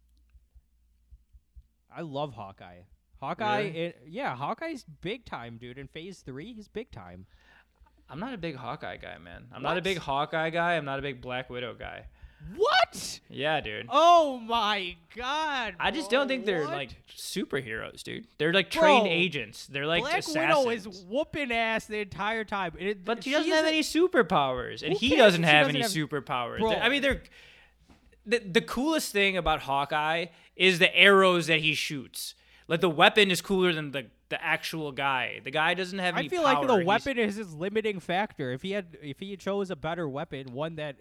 [1.94, 2.82] I love Hawkeye.
[3.20, 3.86] Hawkeye, Really?
[3.88, 5.78] i- yeah, Hawkeye's big time, dude.
[5.78, 7.26] In Phase Three, he's big time.
[8.10, 9.46] I'm not a big Hawkeye guy, man.
[9.52, 10.74] I'm not a big Hawkeye guy.
[10.76, 12.04] I'm not a big Black Widow guy.
[12.56, 13.20] What?
[13.30, 13.86] Yeah, dude.
[13.88, 15.74] Oh my god!
[15.80, 16.72] I just don't think they're what?
[16.74, 18.26] like superheroes, dude.
[18.36, 19.66] They're like trained Bro, agents.
[19.66, 20.66] They're like Black assassins.
[20.66, 22.74] Widow is whooping ass the entire time.
[22.78, 25.90] It- but he she doesn't have any superpowers, and he doesn't have doesn't any have-
[25.90, 26.58] superpowers.
[26.58, 26.74] Bro.
[26.74, 27.22] I mean, they're
[28.26, 32.34] the, the coolest thing about Hawkeye is the arrows that he shoots.
[32.66, 35.40] Like the weapon is cooler than the the actual guy.
[35.44, 36.54] The guy doesn't have any I feel power.
[36.54, 38.52] like the He's- weapon is his limiting factor.
[38.52, 40.96] If he had, if he chose a better weapon, one that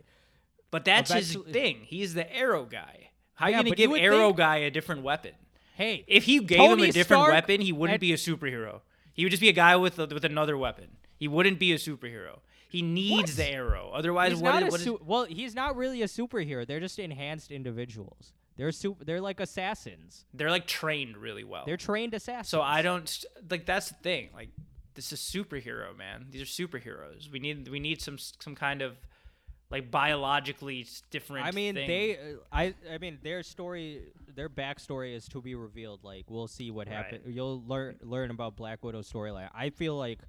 [0.71, 1.77] But that's Eventually- his thing.
[1.85, 3.11] He's the arrow guy.
[3.35, 5.33] How Yeah, you gonna give arrow think- guy a different weapon?
[5.75, 8.81] hey, If he gave him a different Stark weapon, he wouldn't and- be a superhero.
[9.13, 10.97] He would just be a guy with a, with another weapon.
[11.17, 12.39] He wouldn't be a superhero.
[12.67, 13.37] He needs What?
[13.37, 13.91] the arrow.
[13.93, 16.65] Otherwise, he's what is- what is- su- well, he's not really a superhero.
[16.67, 18.33] They're just enhanced individuals.
[18.55, 19.03] They're super.
[19.03, 20.25] They're like assassins.
[20.33, 21.63] they're like trained really well.
[21.65, 22.49] They're trained assassins.
[22.49, 24.29] so I don't like that's the thing.
[24.33, 24.49] Like
[24.93, 26.27] this is superhero, man.
[26.29, 27.31] These are superheroes.
[27.31, 28.95] We need we need some some kind of
[29.71, 31.47] like biologically different.
[31.47, 31.87] I mean, thing.
[31.87, 32.15] they.
[32.15, 32.19] Uh,
[32.51, 32.75] I.
[32.93, 34.03] I mean, their story,
[34.35, 36.03] their backstory is to be revealed.
[36.03, 36.95] Like we'll see what Right.
[36.95, 37.21] happens.
[37.27, 39.49] You'll learn learn about Black Widow's storyline.
[39.55, 40.19] I feel like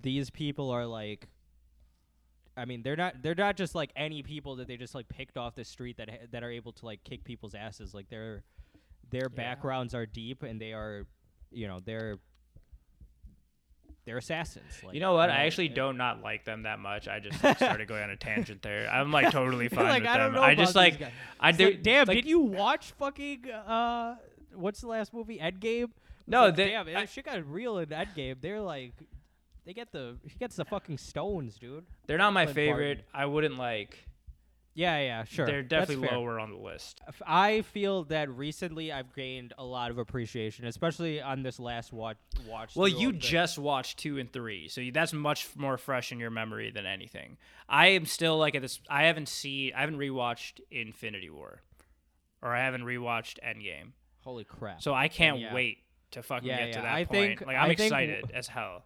[0.00, 1.26] these people are like.
[2.58, 3.22] I mean, they're not.
[3.22, 6.10] They're not just like any people that they just like picked off the street that
[6.10, 7.94] ha- that are able to like kick people's asses.
[7.94, 8.42] Like their
[9.10, 9.36] their Yeah.
[9.36, 11.06] backgrounds are deep and they are,
[11.50, 12.18] you know, they're
[14.04, 14.64] they're assassins.
[14.82, 15.28] Like, You know what?
[15.30, 17.08] I know, actually don't not like them that much.
[17.08, 18.88] I just like, started going on a tangent there.
[18.90, 20.40] I'm like totally fine like with I don't them.
[20.40, 21.00] know I just like.
[21.38, 21.66] I do.
[21.66, 24.16] like, damn, did you watch fucking uh
[24.54, 25.38] what's the last movie?
[25.38, 25.90] Endgame?
[26.26, 28.40] No, they- damn, I- shit got real in Endgame.
[28.40, 28.92] They're like
[29.68, 31.84] they get the he gets the fucking stones, dude.
[32.06, 33.04] They're not my Clint favorite.
[33.12, 33.98] I wouldn't like.
[34.74, 35.44] Yeah, yeah, sure.
[35.44, 37.02] They're definitely lower on the list.
[37.26, 42.16] I feel that recently I've gained a lot of appreciation, especially on this last watch
[42.48, 42.76] watch.
[42.76, 46.70] Well, you just watched two and three, so that's much more fresh in your memory
[46.70, 47.36] than anything.
[47.68, 48.80] I am still like at this.
[48.88, 49.72] I haven't seen.
[49.76, 51.60] I haven't rewatched Infinity War,
[52.40, 53.90] or I haven't rewatched Endgame,
[54.22, 54.80] holy crap.
[54.80, 55.52] so I can't yeah.
[55.52, 55.78] wait
[56.12, 57.10] to fucking Yeah, get to yeah, that I point.
[57.10, 58.84] think- like I'm I think excited as hell.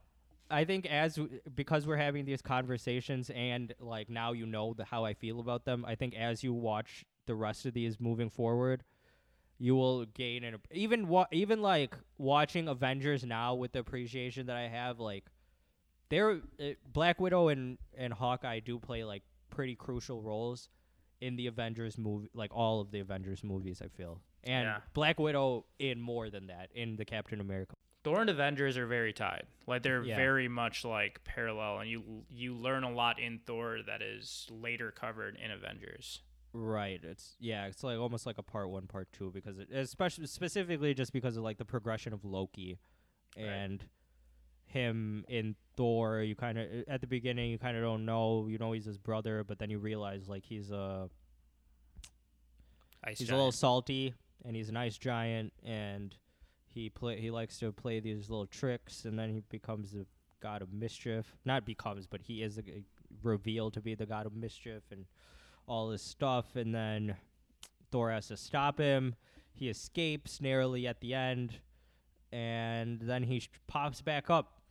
[0.52, 4.84] I think as w- because we're having these conversations and like now you know the
[4.84, 5.84] how I feel about them.
[5.86, 8.84] I think as you watch the rest of these moving forward,
[9.58, 14.56] you will gain an even wa- even like watching Avengers now with the appreciation that
[14.56, 14.98] I have.
[15.00, 15.24] Like,
[16.10, 20.68] they're uh, Black Widow and and Hawkeye do play like pretty crucial roles
[21.20, 23.80] in the Avengers movie, like all of the Avengers movies.
[23.82, 24.78] I feel and Yeah.
[24.92, 27.74] Black Widow in more than that in the Captain America.
[28.04, 29.46] Thor and Avengers are very tied.
[29.66, 30.16] Like they're Yeah.
[30.16, 34.90] very much like parallel, and you you learn a lot in Thor that is later
[34.90, 36.20] covered in Avengers.
[36.52, 37.00] Right.
[37.02, 37.66] It's yeah.
[37.66, 41.36] It's like almost like a part one, part two, because it, especially specifically just because
[41.36, 42.78] of like the progression of Loki,
[43.36, 43.44] Right.
[43.46, 43.84] and
[44.66, 46.22] him in Thor.
[46.22, 48.48] You kind of at the beginning you kind of don't know.
[48.48, 51.08] You know he's his brother, but then you realize like he's a
[53.04, 56.14] Ice he's a little salty and he's an ice giant and
[56.74, 60.06] he play he likes to play these little tricks and then he becomes the
[60.40, 61.36] god of mischief.
[61.44, 62.84] Not becomes, but he is g-
[63.22, 65.06] revealed to be the god of mischief and
[65.66, 66.56] all this stuff.
[66.56, 67.16] And then
[67.90, 69.14] Thor has to stop him.
[69.54, 71.60] He escapes narrowly at the end,
[72.32, 74.62] and then he sh- pops back up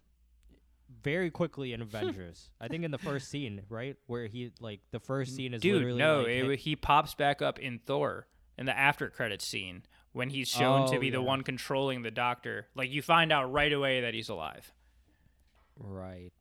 [1.04, 2.50] very quickly in Avengers.
[2.60, 5.76] I think in the first scene, right, where he like the first scene is Dude,
[5.76, 8.28] literally no, like, it, he pops back up in Thor
[8.58, 9.84] in the after credits scene
[10.14, 12.68] when he's shown to Oh, be the one controlling the doctor.
[12.76, 14.72] Like you find out right away that he's alive,
[15.78, 16.32] right.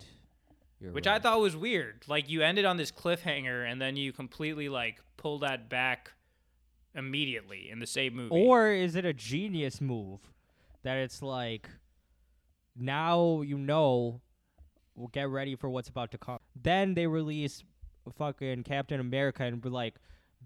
[0.80, 1.16] You're which right.
[1.16, 2.04] I thought was weird.
[2.08, 6.12] Like you ended on this cliffhanger and then you completely like pull that back
[6.94, 8.30] immediately in the same movie.
[8.30, 10.20] Or is it a genius move
[10.82, 11.68] that it's like
[12.76, 14.20] now you know
[14.94, 16.38] we'll get ready for what's about to come.
[16.60, 17.62] Then they release
[18.16, 19.94] fucking Captain America and be like,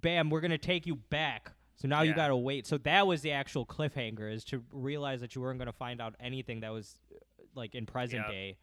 [0.01, 1.53] bam, we're gonna take you back.
[1.77, 2.67] So now you gotta wait.
[2.67, 6.15] So that was the actual cliffhanger is to realize that you weren't gonna find out
[6.21, 7.19] anything that was uh,
[7.55, 8.31] like in present Yep.
[8.31, 8.59] day.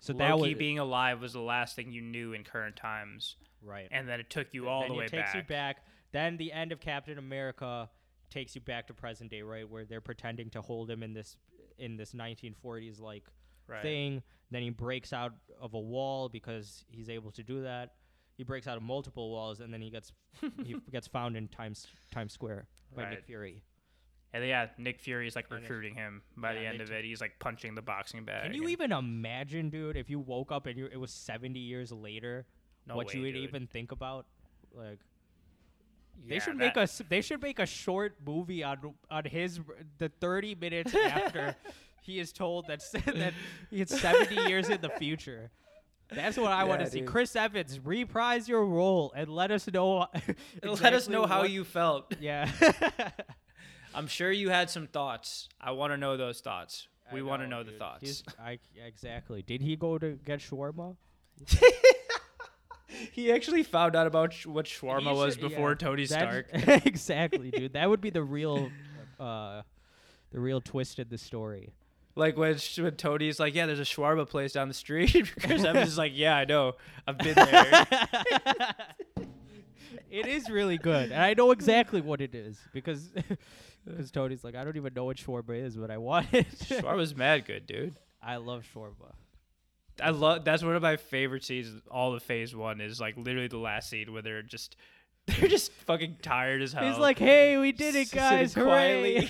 [0.00, 3.36] So that Loki was being alive was the last thing you knew in current times,
[3.62, 3.88] right.
[3.90, 5.34] and then it took you all then the it way takes back.
[5.34, 5.84] you back.
[6.12, 7.88] Then the end of Captain America
[8.30, 11.36] takes you back to present day, right, where they're pretending to hold him in this
[11.78, 13.24] in this 1940s like
[13.66, 13.82] Right.
[13.82, 14.22] thing.
[14.50, 17.94] Then he breaks out of a wall because he's able to do that.
[18.36, 20.12] He breaks out of multiple walls, and then he gets
[20.64, 23.62] he gets found in Times Times Square by Nick Fury.
[24.32, 26.22] And yeah, Nick Fury's like And recruiting him.
[26.36, 28.50] By Yeah, the end of t- it, he's like punching the boxing bag.
[28.50, 31.92] Can you even imagine, dude, if you woke up and you it was seventy years
[31.92, 32.44] later,
[32.86, 33.44] No what way, you would dude.
[33.44, 34.26] even think about?
[34.74, 34.98] Like
[36.26, 39.60] they should make a they should make a short movie on on his
[39.98, 41.54] the thirty minutes after
[42.02, 42.82] he is told that
[43.14, 43.34] that
[43.70, 45.50] it's seventy years in the future.
[46.10, 47.00] That's what I want to see.
[47.00, 47.08] dude.
[47.08, 49.98] Chris Evans, reprise your role and let us know.
[50.14, 50.14] Let
[50.64, 52.14] us exactly know how what- you felt.
[52.20, 52.50] Yeah.
[53.94, 55.48] I'm sure you had some thoughts.
[55.60, 56.88] I want to know those thoughts.
[57.10, 58.00] I We want to know the thoughts.
[58.02, 59.42] He's- I exactly.
[59.42, 60.96] Did he go to get shawarma?
[63.12, 66.44] he actually found out about sh- what shawarma He was should- yeah, before Tony that's-
[66.50, 66.86] Stark.
[66.86, 67.72] exactly, dude.
[67.74, 68.70] That would be the real,
[69.18, 69.62] uh,
[70.32, 71.72] the real twist in the story.
[72.16, 75.88] Like when, when Tony's like, "Yeah, there's a shawarma place down the street." Chris Evans
[75.88, 76.74] is like, "Yeah, I know.
[77.06, 77.86] I've been there."
[80.10, 83.10] it is really good, and I know exactly what it is because
[83.84, 86.46] because Tony's like, I don't even know what shawarma is, but I want it.
[86.58, 87.96] shawarma's mad good, dude.
[88.22, 89.12] I love shawarma.
[90.00, 90.44] I love.
[90.44, 91.82] That's one of my favorite scenes.
[91.90, 94.76] All of Phase One is like literally the last scene where they're just
[95.26, 96.88] they're just fucking tired as hell.
[96.88, 98.54] He's like, "Hey, we did it, guys!
[98.54, 99.26] Hooray!"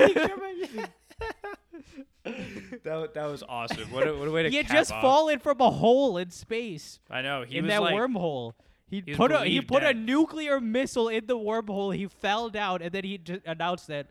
[2.24, 3.90] that, that was awesome.
[3.90, 5.02] What a, what a way to he had just off.
[5.02, 6.98] fallen from a hole in space.
[7.10, 8.52] I know he in that like, wormhole.
[8.88, 11.94] He, he put a he put a nuclear missile in the wormhole.
[11.94, 14.10] He fell down, and then he just announced that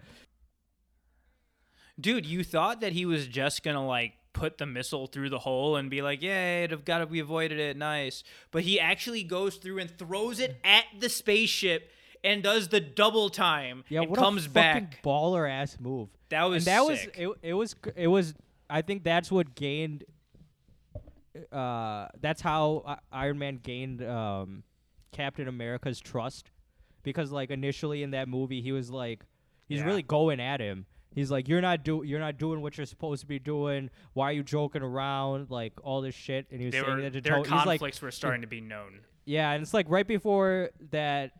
[2.00, 2.26] dude.
[2.26, 5.90] You thought that he was just gonna like put the missile through the hole and
[5.90, 9.80] be like, "Yay, it've got to we avoided it, nice." But he actually goes through
[9.80, 11.92] and throws it at the spaceship
[12.24, 13.84] and does the double time.
[13.90, 15.04] yeah, and what comes a fucking back.
[15.04, 16.10] baller ass move.
[16.34, 17.16] That was and that sick.
[17.18, 18.34] was it, it was it was
[18.70, 20.04] I think that's what gained
[21.52, 24.64] uh that's how I- Iron Man gained um
[25.12, 26.52] Captain America's trust
[27.04, 29.24] because like initially in that movie he was like
[29.68, 29.86] he's Yeah.
[29.86, 30.86] really going at him.
[31.14, 33.90] He's like you're not do you're not doing what you're supposed to be doing.
[34.14, 37.02] Why are you joking around like all this shit and he was There saying were,
[37.04, 37.44] that to their Tony.
[37.44, 39.00] He's like conflicts were starting to be known.
[39.26, 41.32] yeah, and it's like right before that,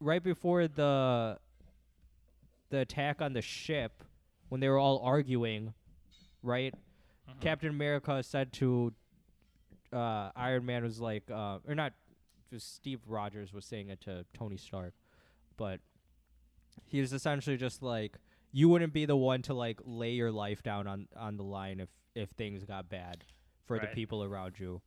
[0.00, 1.38] right before the
[2.70, 4.02] the attack on the ship,
[4.52, 5.72] when they were all arguing,
[6.42, 6.74] right?
[7.26, 7.40] Mm-hmm.
[7.40, 8.92] Captain America said to
[9.94, 11.94] uh, Iron Man was like, uh, or not,
[12.50, 14.92] just Steve Rogers was saying it to Tony Stark,
[15.56, 15.80] but
[16.84, 18.18] he was essentially just like,
[18.52, 21.80] you wouldn't be the one to like lay your life down on on the line
[21.80, 23.24] if if things got bad
[23.64, 24.82] for the people around you,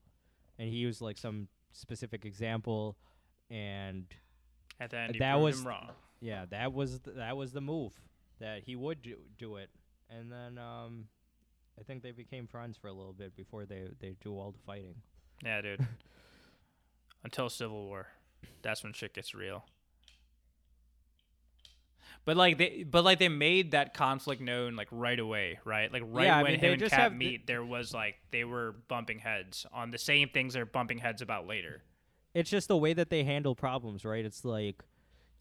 [0.60, 2.98] and he used like some specific example,
[3.50, 4.06] and
[4.80, 5.66] At the end, That was-
[6.20, 7.94] yeah, that was th- that was the move
[8.40, 9.70] that he would do, do it,
[10.10, 11.06] and then um,
[11.80, 14.60] I think they became friends for a little bit before they they do all the
[14.66, 14.96] fighting.
[15.44, 15.86] Yeah, dude.
[17.24, 18.08] Until Civil War,
[18.62, 19.66] that's when shit gets real.
[22.24, 25.92] But like they, but like they made that conflict known like right away, right?
[25.92, 27.94] Like right Yeah, I when mean, him and just Cap have the- meet, there was
[27.94, 31.84] like they were bumping heads on the same things they're bumping heads about later.
[32.34, 34.26] It's just the way that they handle problems, right?
[34.26, 34.84] It's like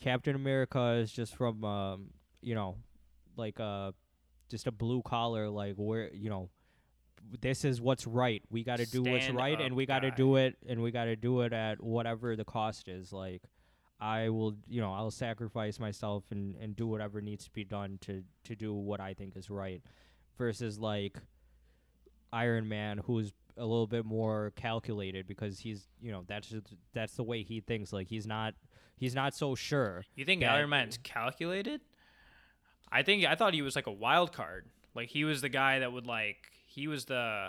[0.01, 2.11] Captain America is just from um,
[2.45, 2.77] you know,
[3.37, 3.93] like uh,
[4.51, 6.51] just a blue collar, like where you know.
[7.41, 8.43] This is what's right.
[8.51, 10.17] We got to do what's Stand right, and we got to guy.
[10.17, 13.15] do it, and we got to do it at whatever the cost is.
[13.15, 13.41] Like,
[13.99, 17.97] I will, you know, I'll sacrifice myself and, and do whatever needs to be done
[18.03, 19.81] to to do what I think is right,
[20.37, 21.17] versus like
[22.31, 27.15] Iron Man, who's a little bit more calculated because he's, you know, that's just, that's
[27.15, 27.91] the way he thinks.
[27.91, 28.53] Like he's not
[28.99, 30.05] he's not so sure.
[30.15, 31.81] You think Iron Man's calculated?
[32.91, 34.67] I think I thought he was like a wild card.
[34.95, 37.49] Like he was the guy that would like he was the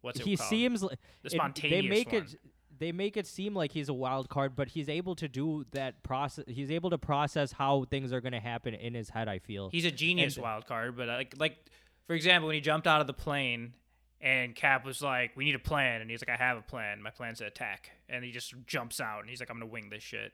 [0.00, 0.28] what's it called?
[0.30, 0.48] he called?
[0.50, 2.22] seems like the spontaneous they make one.
[2.22, 2.36] it
[2.78, 6.02] they make it seem like he's a wild card, but he's able to do that
[6.02, 6.46] process.
[6.48, 9.28] He's able to process how things are going to happen in his head.
[9.28, 9.68] I feel.
[9.68, 11.58] He's a genius And- wild card, but like like
[12.06, 13.74] for example, when he jumped out of the plane
[14.22, 17.00] and Cap was like, "We need a plan," and he's like, "I have a plan.
[17.02, 19.90] My plan's to attack," and he just jumps out and he's like, "I'm gonna wing
[19.90, 20.32] this shit."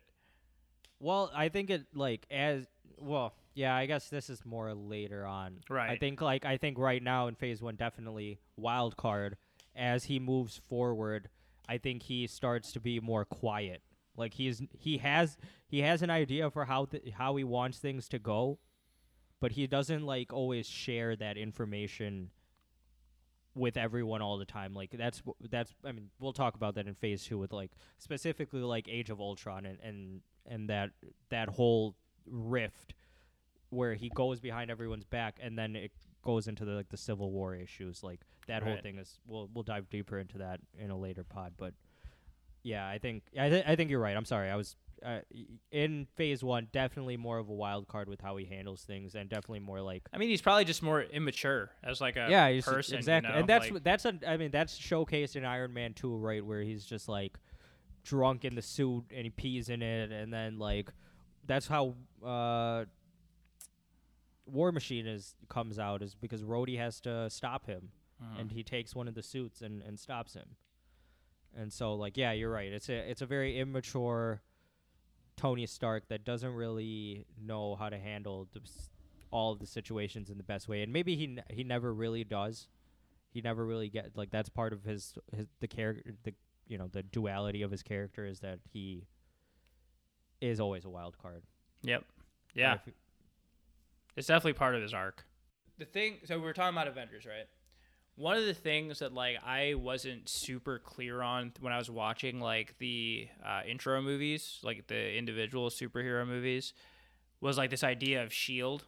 [1.01, 2.67] Well, I think it like as
[2.97, 3.35] well.
[3.57, 5.61] Yeah, I guess this is more later on.
[5.71, 5.89] Right.
[5.89, 9.39] I think like I think right now in phase one, definitely wild card.
[9.75, 11.31] As he moves forward,
[11.67, 13.81] I think he starts to be more quiet.
[14.15, 18.09] Like he's he has he has an idea for how th- how he wants things
[18.09, 18.59] to go,
[19.41, 22.31] but he doesn't like always share that information
[23.55, 24.75] with everyone all the time.
[24.75, 28.61] Like that's that's I mean we'll talk about that in phase two with like specifically
[28.61, 30.91] like Age of Ultron and and and that
[31.31, 31.95] that whole
[32.27, 32.93] rift
[33.71, 35.93] where he goes behind everyone's back and then it
[36.23, 38.03] goes into the like the Civil War issues.
[38.03, 41.55] Like that whole thing is we'll we'll dive deeper into that in a later pod,
[41.57, 41.75] but
[42.63, 44.17] yeah, I think I, th- I think you're right.
[44.17, 44.51] I'm sorry.
[44.51, 45.21] I was uh,
[45.71, 49.29] in phase one, definitely more of a wild card with how he handles things, and
[49.29, 52.65] definitely more like I mean, he's probably just more immature as like a yeah, he's
[52.65, 52.97] person.
[52.97, 53.41] exactly, you know?
[53.41, 56.63] and that's like, that's a, I mean that's showcased in Iron Man two, right, where
[56.63, 57.39] he's just like
[58.03, 60.91] drunk in the suit and he pees in it, and then like
[61.47, 61.95] that's how
[62.25, 62.85] uh,
[64.47, 67.91] War Machine is comes out is because Rhodey has to stop him,
[68.23, 68.41] Mhm.
[68.41, 70.57] and he takes one of the suits and and stops him,
[71.55, 72.73] and so like yeah, you're right.
[72.73, 74.43] It's a it's a very immature
[75.37, 78.61] Tony Stark that doesn't really know how to handle the,
[79.31, 82.25] all of the situations in the best way, and maybe he n- he never really
[82.25, 82.69] does.
[83.33, 86.35] He never really get like that's part of his his the character the
[86.69, 89.07] you know the duality of his character is that he
[90.41, 91.43] is always a wild card.
[91.83, 92.05] Yep.
[92.55, 92.75] Yeah.
[92.87, 92.95] if-
[94.17, 95.25] It's definitely part of his arc.
[95.79, 97.47] The thing, so we were talking about Avengers, right?
[98.17, 102.41] One of the things that like I wasn't super clear on when I was watching
[102.41, 106.73] like the uh, intro movies, like the individual superhero movies,
[107.43, 108.85] was like this idea of Shield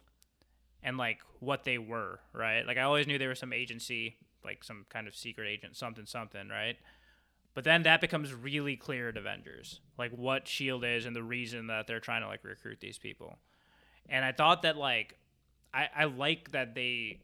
[0.81, 2.65] and like what they were, right?
[2.65, 6.07] Like I always knew they were some agency, like some kind of secret agent, something,
[6.07, 6.77] something, right?
[7.53, 11.67] But then that becomes really clear at Avengers, like what Shield is and the reason
[11.67, 13.37] that they're trying to like recruit these people
[14.09, 15.15] and I thought that like
[15.73, 17.19] I, I like that they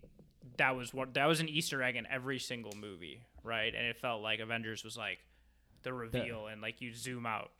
[0.57, 3.73] that was what that was an Easter egg in every single movie, right?
[3.75, 5.19] And it felt like Avengers was like
[5.83, 7.51] the reveal, and like you zoom out,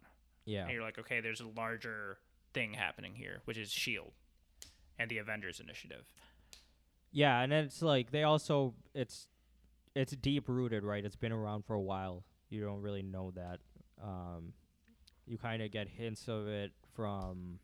[0.46, 2.18] yeah, and you're like, okay, there's a larger
[2.54, 4.12] thing happening here, which is Shield
[4.98, 6.06] and the Avengers Initiative.
[7.12, 9.28] yeah, and it's like they also it's
[9.96, 11.04] it's deep rooted, right?
[11.04, 12.24] It's been around for a while.
[12.50, 13.60] You don't really know that.
[14.04, 14.54] Um,
[15.26, 17.60] you kind of get hints of it from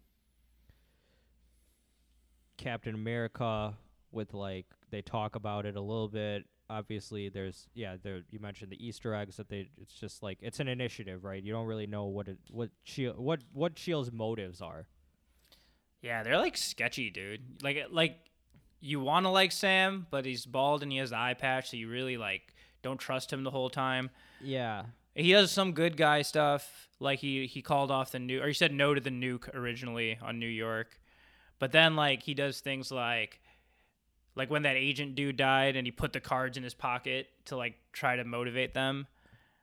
[2.62, 3.74] Captain America
[4.12, 6.45] with like they talk about it a little bit.
[6.70, 9.70] Obviously, there's yeah, there you mentioned the Easter eggs that they.
[9.82, 11.43] It's just like it's an initiative, right?
[11.43, 14.88] You don't really know what it what Shield what what Shield's motives are.
[16.01, 17.62] Yeah, they're like sketchy, dude.
[17.62, 18.18] Like like
[18.80, 21.78] you want to like Sam, but he's bald and he has the eye patch, so
[21.78, 24.09] you really like don't trust him the whole time.
[24.39, 28.47] Yeah, He does some good guy stuff, like he he called off the nuke, or
[28.47, 30.99] he said no to the nuke originally on New York,
[31.62, 33.39] but then like he does things like,
[34.36, 37.55] like when that agent dude died and he put the cards in his pocket to
[37.55, 39.05] like try to motivate them,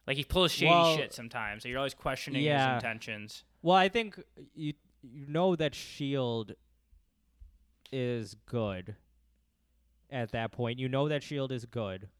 [0.06, 1.64] like he pulls shady Well, shit sometimes.
[1.64, 2.76] So you're always questioning yeah.
[2.76, 3.42] his intentions.
[3.62, 4.22] Well, I think
[4.54, 6.52] you you know that Shield
[7.90, 8.94] is good
[10.08, 10.78] at that point.
[10.78, 12.10] You know that Shield is good.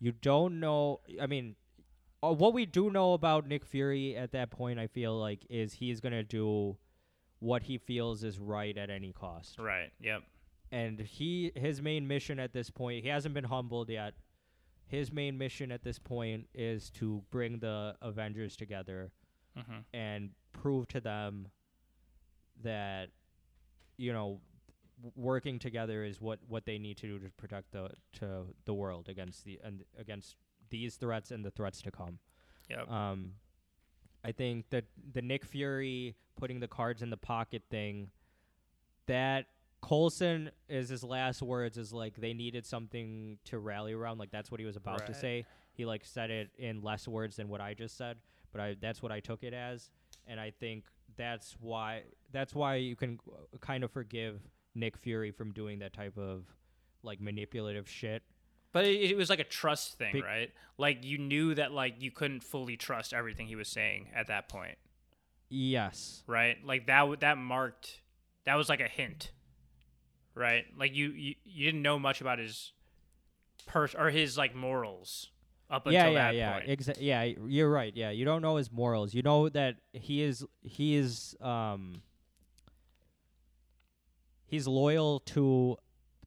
[0.00, 1.00] You don't know.
[1.20, 1.56] I mean,
[2.22, 5.74] uh, what we do know about Nick Fury at that point, I feel like, is
[5.74, 6.78] he's gonna do
[7.44, 9.58] what he feels is right at any cost.
[9.58, 9.92] Right.
[10.00, 10.22] Yep.
[10.72, 14.14] And he his main mission at this point, he hasn't been humbled yet.
[14.86, 19.12] His main mission at this point is to bring the Avengers together
[19.54, 21.48] hmm and prove to them
[22.62, 23.10] that
[23.98, 24.40] you know
[25.14, 29.08] working together is what what they need to do to protect the to the world
[29.08, 30.36] against the and against
[30.70, 32.18] these threats and the threats to come.
[32.70, 32.90] Yep.
[32.90, 33.32] Um,
[34.24, 38.10] I think that the Nick Fury putting the cards in the pocket thing,
[39.06, 39.46] that
[39.82, 44.18] Coulson is his last words is like they needed something to rally around.
[44.18, 45.44] Like that's what he was about to say.
[45.74, 48.16] He like said it in less words than what I just said,
[48.52, 49.90] but I that's what I took it as,
[50.26, 50.84] and I think
[51.16, 52.02] that's why
[52.32, 54.40] that's why you can uh, kind of forgive
[54.74, 56.44] Nick Fury from doing that type of
[57.02, 58.22] like manipulative shit.
[58.74, 60.50] But it, it was like a trust thing, Big- right?
[60.76, 64.48] Like you knew that like you couldn't fully trust everything he was saying at that
[64.48, 64.76] point,
[65.48, 66.22] Yes.
[66.26, 66.56] right?
[66.66, 68.00] Like that that marked
[68.44, 69.30] that was like a hint,
[70.34, 70.64] right?
[70.76, 72.72] Like you you, you didn't know much about his
[73.66, 75.30] pers or his like morals
[75.70, 76.68] up yeah, until yeah, that yeah, point.
[76.80, 77.22] exa- yeah.
[77.46, 77.92] You're right.
[77.96, 79.14] Yeah, you don't know his morals.
[79.14, 82.02] You know that he is he is um
[84.46, 85.76] he's loyal to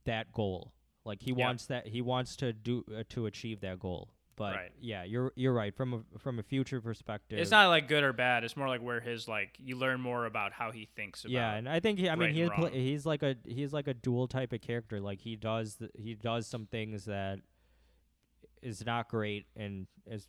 [0.05, 0.71] that goal.
[1.07, 1.45] Like he Yeah.
[1.47, 4.09] wants that he wants to do uh, to achieve that goal.
[4.35, 4.71] But Right.
[4.79, 7.39] yeah, you're you're right from a from a future perspective.
[7.39, 8.43] It's not like good or bad.
[8.43, 11.31] It's more like where his like you learn more about how he thinks about.
[11.31, 12.71] yeah, and I think he, I mean right he wrong.
[12.71, 14.99] he's like a he's like a dual type of character.
[15.01, 17.39] Like he does th- he does some things that
[18.61, 20.27] is not great and is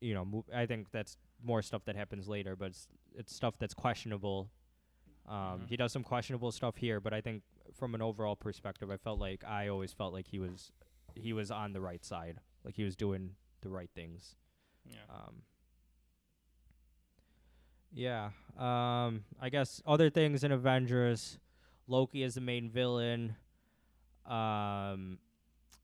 [0.00, 3.54] you know mo- I think that's more stuff that happens later, but it's, it's stuff
[3.58, 4.50] that's questionable.
[5.26, 5.68] Um, Mhm.
[5.68, 7.42] He does some questionable stuff here, but I think
[7.74, 10.72] from an overall perspective, I felt like I always felt like he was
[11.14, 13.30] he was on the right side, like he was doing
[13.62, 14.36] the right things.
[14.84, 14.96] yeah.
[15.08, 15.42] Um,
[17.92, 18.30] yeah.
[18.58, 21.38] Um, I guess other things in Avengers,
[21.88, 23.36] Loki is the main villain.
[24.26, 25.18] Um,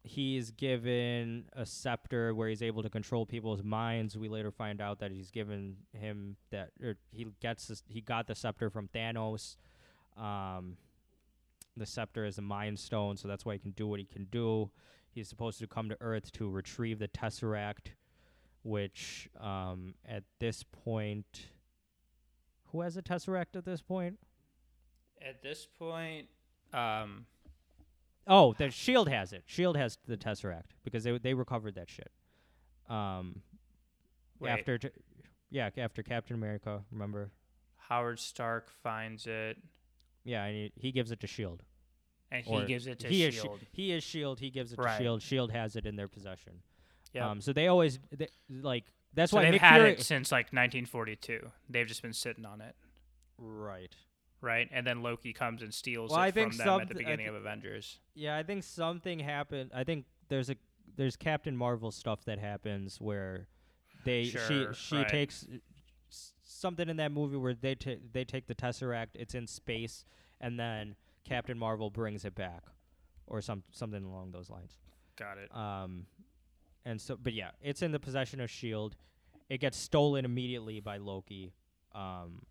[0.04, 4.16] he's given a scepter where he's able to control people's minds.
[4.18, 8.26] We later find out that he's given him that, or he gets this, he got
[8.26, 9.56] the scepter from Thanos.
[10.16, 10.76] Um,
[11.76, 14.24] the scepter is a mind stone, so that's why he can do what he can
[14.24, 14.70] do.
[15.10, 17.92] He's supposed to come to Earth to retrieve the Tesseract,
[18.62, 21.48] which um, at this point,
[22.70, 24.18] who has a Tesseract at this point?
[25.26, 26.28] At this point,
[26.72, 27.26] um,
[28.26, 29.42] Oh, the Shield has it.
[29.46, 32.10] Shield has the Tesseract because they they recovered that shit.
[32.88, 33.42] Um,
[34.38, 34.50] Wait.
[34.50, 34.90] after t-
[35.50, 37.30] yeah, after Captain America, remember?
[37.88, 39.58] Howard Stark finds it,
[40.24, 41.62] Yeah, and he, he gives it to Shield.
[42.30, 43.60] and he Or gives it to he is Shield.
[43.60, 44.40] Shi- he is Shield.
[44.40, 44.96] He gives it Right.
[44.98, 45.22] to Shield.
[45.22, 46.62] Shield has it in their possession.
[47.12, 47.28] Yeah.
[47.30, 48.84] Um, so they always they, like
[49.14, 49.92] that's so why they've Nick had Fury.
[49.92, 51.50] it since like 1942.
[51.68, 52.74] They've just been sitting on it,
[53.38, 53.94] right.
[54.40, 54.68] right?
[54.72, 57.26] And then Loki comes and steals Well, it I think from them at the beginning
[57.26, 57.98] thi- of Avengers.
[58.14, 59.70] Yeah, I think something happened.
[59.74, 60.56] I think there's a
[60.96, 63.48] there's Captain Marvel stuff that happens where
[64.04, 65.08] they Sure, she she right.
[65.08, 65.46] takes
[66.62, 70.06] something in that movie where they ta- they take the Tesseract, it's in space,
[70.40, 70.94] and then
[71.24, 72.62] Captain Marvel brings it back,
[73.26, 74.78] or some something along those lines.
[75.16, 75.54] Got it.
[75.54, 76.06] Um,
[76.86, 78.96] and so, but yeah, it's in the possession of Shield.
[79.50, 81.52] It gets stolen immediately by Loki,
[81.94, 82.46] um,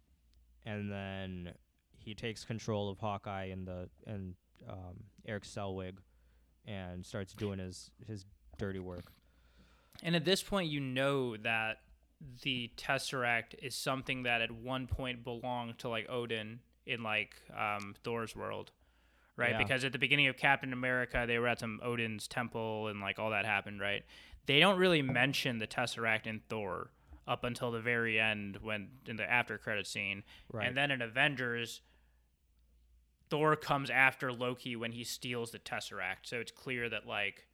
[0.65, 1.53] and then
[1.97, 4.35] he takes control of Hawkeye and the and
[4.69, 5.95] um, Erik Selvig,
[6.67, 8.25] and starts doing his his
[8.59, 9.05] dirty work.
[10.03, 11.79] And at this point, you know that
[12.43, 17.95] the Tesseract is something that at one point belonged to like Odin in like um,
[18.03, 18.72] Thor's world,
[19.35, 19.52] right?
[19.52, 19.57] Yeah.
[19.57, 23.19] Because at the beginning of Captain America, they were at some Odin's temple and like
[23.19, 24.03] all that happened, right?
[24.45, 26.91] They don't really mention the Tesseract in Thor
[27.27, 30.68] up until the very end when in the after credit scene, Right.
[30.68, 31.81] and then in Avengers.
[33.30, 37.48] Thor comes after Loki when he steals the Tesseract, so it's clear that like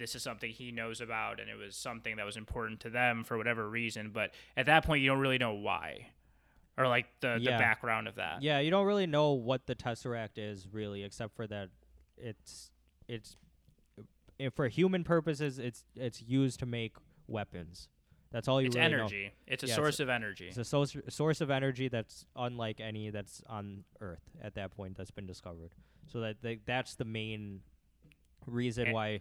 [0.00, 3.22] this is something he knows about and it was something that was important to them
[3.22, 6.08] for whatever reason but at that point you don't really know why
[6.78, 10.38] or like the, the background of that yeah, you don't really know what the Tesseract
[10.38, 11.68] is really, except for that
[12.16, 12.70] it's
[13.06, 13.36] it's
[14.38, 16.94] if for human purposes, it's it's used to make
[17.26, 17.88] weapons.
[18.30, 18.96] That's all you it's really know.
[18.98, 22.24] energy it's a Yeah, it's source of energy It's a source, source of energy that's
[22.36, 25.72] unlike any that's on Earth at that point that's been discovered.
[26.06, 27.60] So that that's the main
[28.46, 28.92] reason Eh.
[28.92, 29.20] why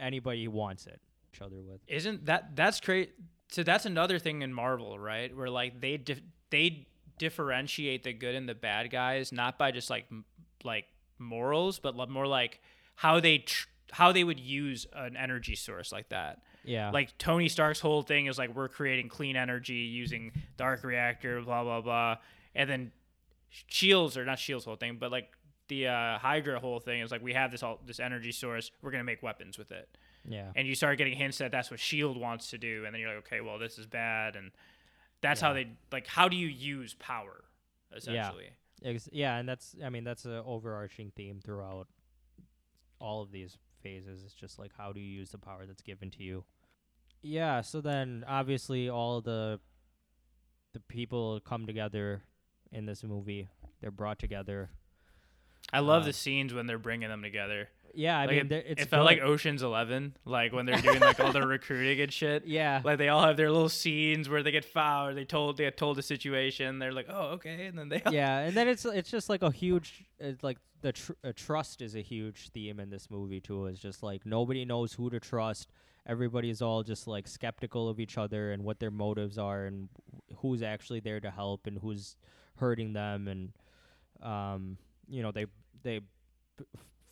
[0.00, 1.00] anybody who wants it.
[1.34, 1.80] Each other with.
[1.88, 3.14] isn't that that's great
[3.50, 6.86] so that's another thing in marvel right where like they dif- they
[7.18, 10.24] differentiate the good and the bad guys not by just like m-
[10.62, 10.84] like
[11.18, 12.60] morals but li- more like
[12.94, 16.90] how they tr- how they would use an energy source like that Yeah.
[16.90, 20.30] like Tony Stark's whole thing is like we're creating clean energy using
[20.60, 22.16] arc reactor, blah blah blah,
[22.54, 22.92] and then
[23.50, 25.28] Shields or not Shields whole thing, but like
[25.68, 28.90] the uh, Hydra whole thing is like we have this all this energy source, we're
[28.90, 29.88] gonna make weapons with it,
[30.28, 30.50] yeah.
[30.56, 33.14] and you start getting hints that that's what Shield wants to do, and then you're
[33.14, 34.50] like, okay, well this is bad, and
[35.20, 37.44] that's how they like how do you use power
[37.94, 38.50] essentially.
[38.84, 41.86] Ex- yeah, and that's I mean that's an overarching theme throughout
[43.00, 44.22] all of these phases.
[44.24, 46.44] It's just like how do you use the power that's given to you.
[47.22, 49.60] Yeah, so then obviously all the
[50.74, 52.22] the people come together
[52.70, 53.48] in this movie.
[53.80, 54.70] They're brought together.
[55.72, 57.68] I love the scenes when they're bringing them together.
[57.96, 59.20] Yeah, I Like, mean it, it's it felt like.
[59.20, 62.44] Ocean's Eleven, like when they're doing like all the recruiting and shit.
[62.44, 62.80] yeah.
[62.84, 65.16] like they all have their little scenes where they get found.
[65.16, 66.80] They told they get told a situation.
[66.80, 69.50] They're like, oh okay, and then they yeah, and then it's it's just like a
[69.50, 73.66] huge it's like the tr- uh, trust is a huge theme in this movie too.
[73.66, 75.70] It's just like nobody knows who to trust.
[76.06, 79.88] Everybody's all just like skeptical of each other and what their motives are and
[80.38, 82.16] who's actually there to help and who's
[82.56, 83.52] hurting them and
[84.22, 84.78] um
[85.08, 85.46] you know they
[85.82, 86.00] they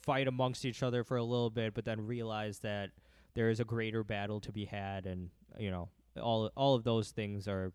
[0.02, 2.90] fight amongst each other for a little bit but then realize that
[3.35, 5.89] there is a greater battle to be had and you know
[6.20, 7.73] all all of those things are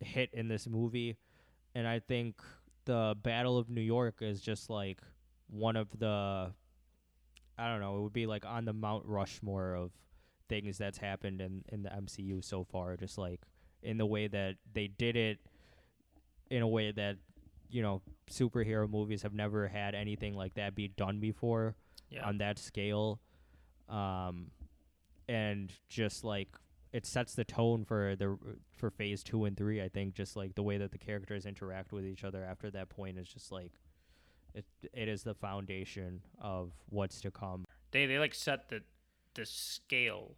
[0.00, 1.16] hit in this movie.
[1.74, 2.40] And I think
[2.84, 5.00] the Battle of New York is just like
[5.48, 6.52] one of the
[7.60, 9.90] I don't know, it would be like on the Mount Rushmore of
[10.48, 12.96] things that's happened in in the MCU so far.
[12.96, 13.40] Just like
[13.82, 15.38] in the way that they did it
[16.50, 17.16] in a way that
[17.70, 21.74] you know superhero movies have never had anything like that be done before
[22.10, 22.26] yeah.
[22.26, 23.20] on that scale
[23.88, 24.50] um
[25.28, 26.48] and just like
[26.92, 28.38] it sets the tone for the
[28.76, 31.92] for phase 2 and 3 I think just like the way that the characters interact
[31.92, 33.72] with each other after that point is just like
[34.54, 38.80] it it is the foundation of what's to come they they like set the
[39.34, 40.32] the scale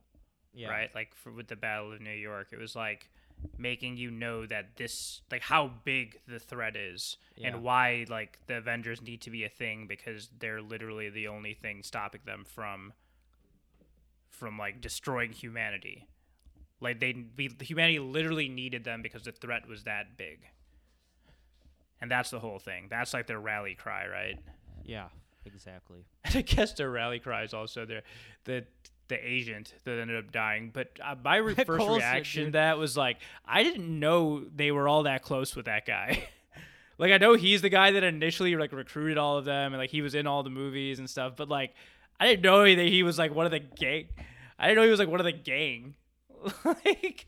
[0.52, 2.48] yeah right like for with the Battle of New York.
[2.52, 3.08] It was like
[3.58, 7.48] making you know that this like how big the threat is Yeah.
[7.48, 11.54] and why like the Avengers need to be a thing because they're literally the only
[11.54, 12.92] thing stopping them from
[14.28, 16.08] from like destroying humanity.
[16.80, 20.40] Like they we, humanity literally needed them because the threat was that big.
[22.00, 22.86] And that's the whole thing.
[22.88, 24.38] That's like their rally cry, right?
[24.84, 25.08] Yeah,
[25.44, 26.04] exactly.
[26.24, 28.02] And I guess their rally cry is also their
[28.44, 28.64] the
[29.10, 30.70] the agent that ended up dying.
[30.72, 34.88] But uh, my re- first reaction to that was like, I didn't know they were
[34.88, 36.24] all that close with that guy.
[36.98, 39.90] like I know he's the guy that initially like recruited all of them and like
[39.90, 41.34] he was in all the movies and stuff.
[41.36, 41.74] But like
[42.18, 44.08] I didn't know that he was like one of the gang.
[44.58, 45.94] I didn't know he was like one of the gang.
[46.64, 47.26] like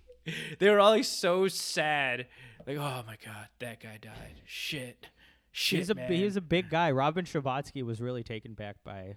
[0.58, 2.26] they were all like so sad.
[2.66, 4.40] Like oh my god, that guy died.
[4.46, 5.08] Shit.
[5.54, 6.10] Shit, he's a man.
[6.10, 6.90] he's a big guy.
[6.90, 9.16] Robin Scherbatsky was really taken back by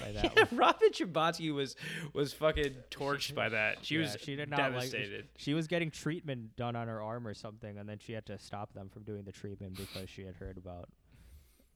[0.00, 0.32] by that.
[0.36, 0.44] Yeah.
[0.52, 1.76] Robin Scherbatsky was
[2.12, 3.78] was fucking torched by that.
[3.84, 4.92] She Yeah, was she did not like-
[5.36, 8.38] She was getting treatment done on her arm or something, and then she had to
[8.38, 10.88] stop them from doing the treatment because she had heard about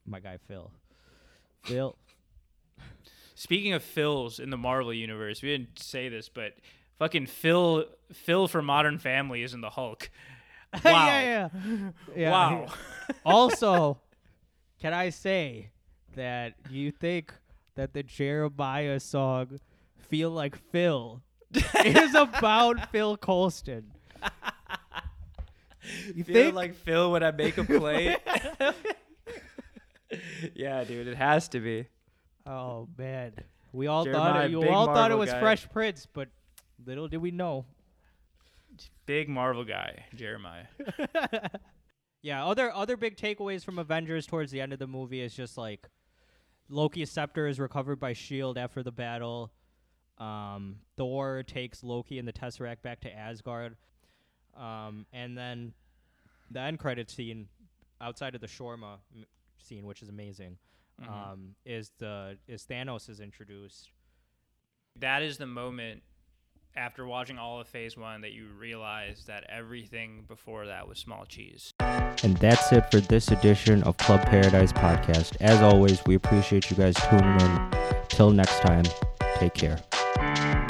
[0.07, 0.71] my guy Phil.
[1.65, 1.97] Phil,
[3.35, 6.53] Speaking of Phils in the Marvel universe, we didn't say this, but
[6.99, 10.11] fucking Phil Phil from Modern Family is in the Hulk.
[10.85, 11.07] Wow.
[11.07, 12.31] yeah, yeah, yeah.
[12.33, 12.67] wow.
[13.25, 14.01] also,
[14.83, 15.71] can I say
[16.17, 17.33] that you think
[17.77, 19.61] that the Jeremiah song
[19.97, 21.23] "Feel Like Phil"
[21.85, 23.93] is about Phil Coulson?
[26.15, 26.55] You Feel think?
[26.55, 28.17] like Phil when I make a play.
[30.55, 31.87] yeah, dude, it has to be.
[32.47, 33.33] oh man,
[33.73, 35.41] we all thought it, you all thought it was guy.
[35.41, 36.29] Fresh Prince, but
[36.85, 37.67] little did we know.
[39.07, 40.67] Big Marvel guy, Jeremiah.
[42.23, 45.59] Yeah, other other big takeaways from Avengers towards the end of the movie is just
[45.59, 45.91] like
[46.69, 49.53] Loki's scepter is recovered by Shield after the battle.
[50.19, 53.77] Um, Thor takes Loki and the Tesseract back to Asgard.
[54.57, 55.75] Um, and then
[56.51, 57.49] the end credit scene
[58.01, 59.25] outside of the shawarma m-
[59.59, 60.57] scene, which is amazing,
[61.01, 61.09] Mhm.
[61.11, 63.91] um, is the is Thanos is introduced.
[64.97, 66.05] that is the moment
[66.77, 71.25] after watching all of phase one that you realize that everything before that was small
[71.27, 71.74] cheese.
[72.25, 75.37] And that's it for this edition of Club Paradise Podcast.
[75.43, 77.71] As always, we appreciate you guys tuning in.
[78.09, 78.85] Till next time,
[79.37, 80.64] take care.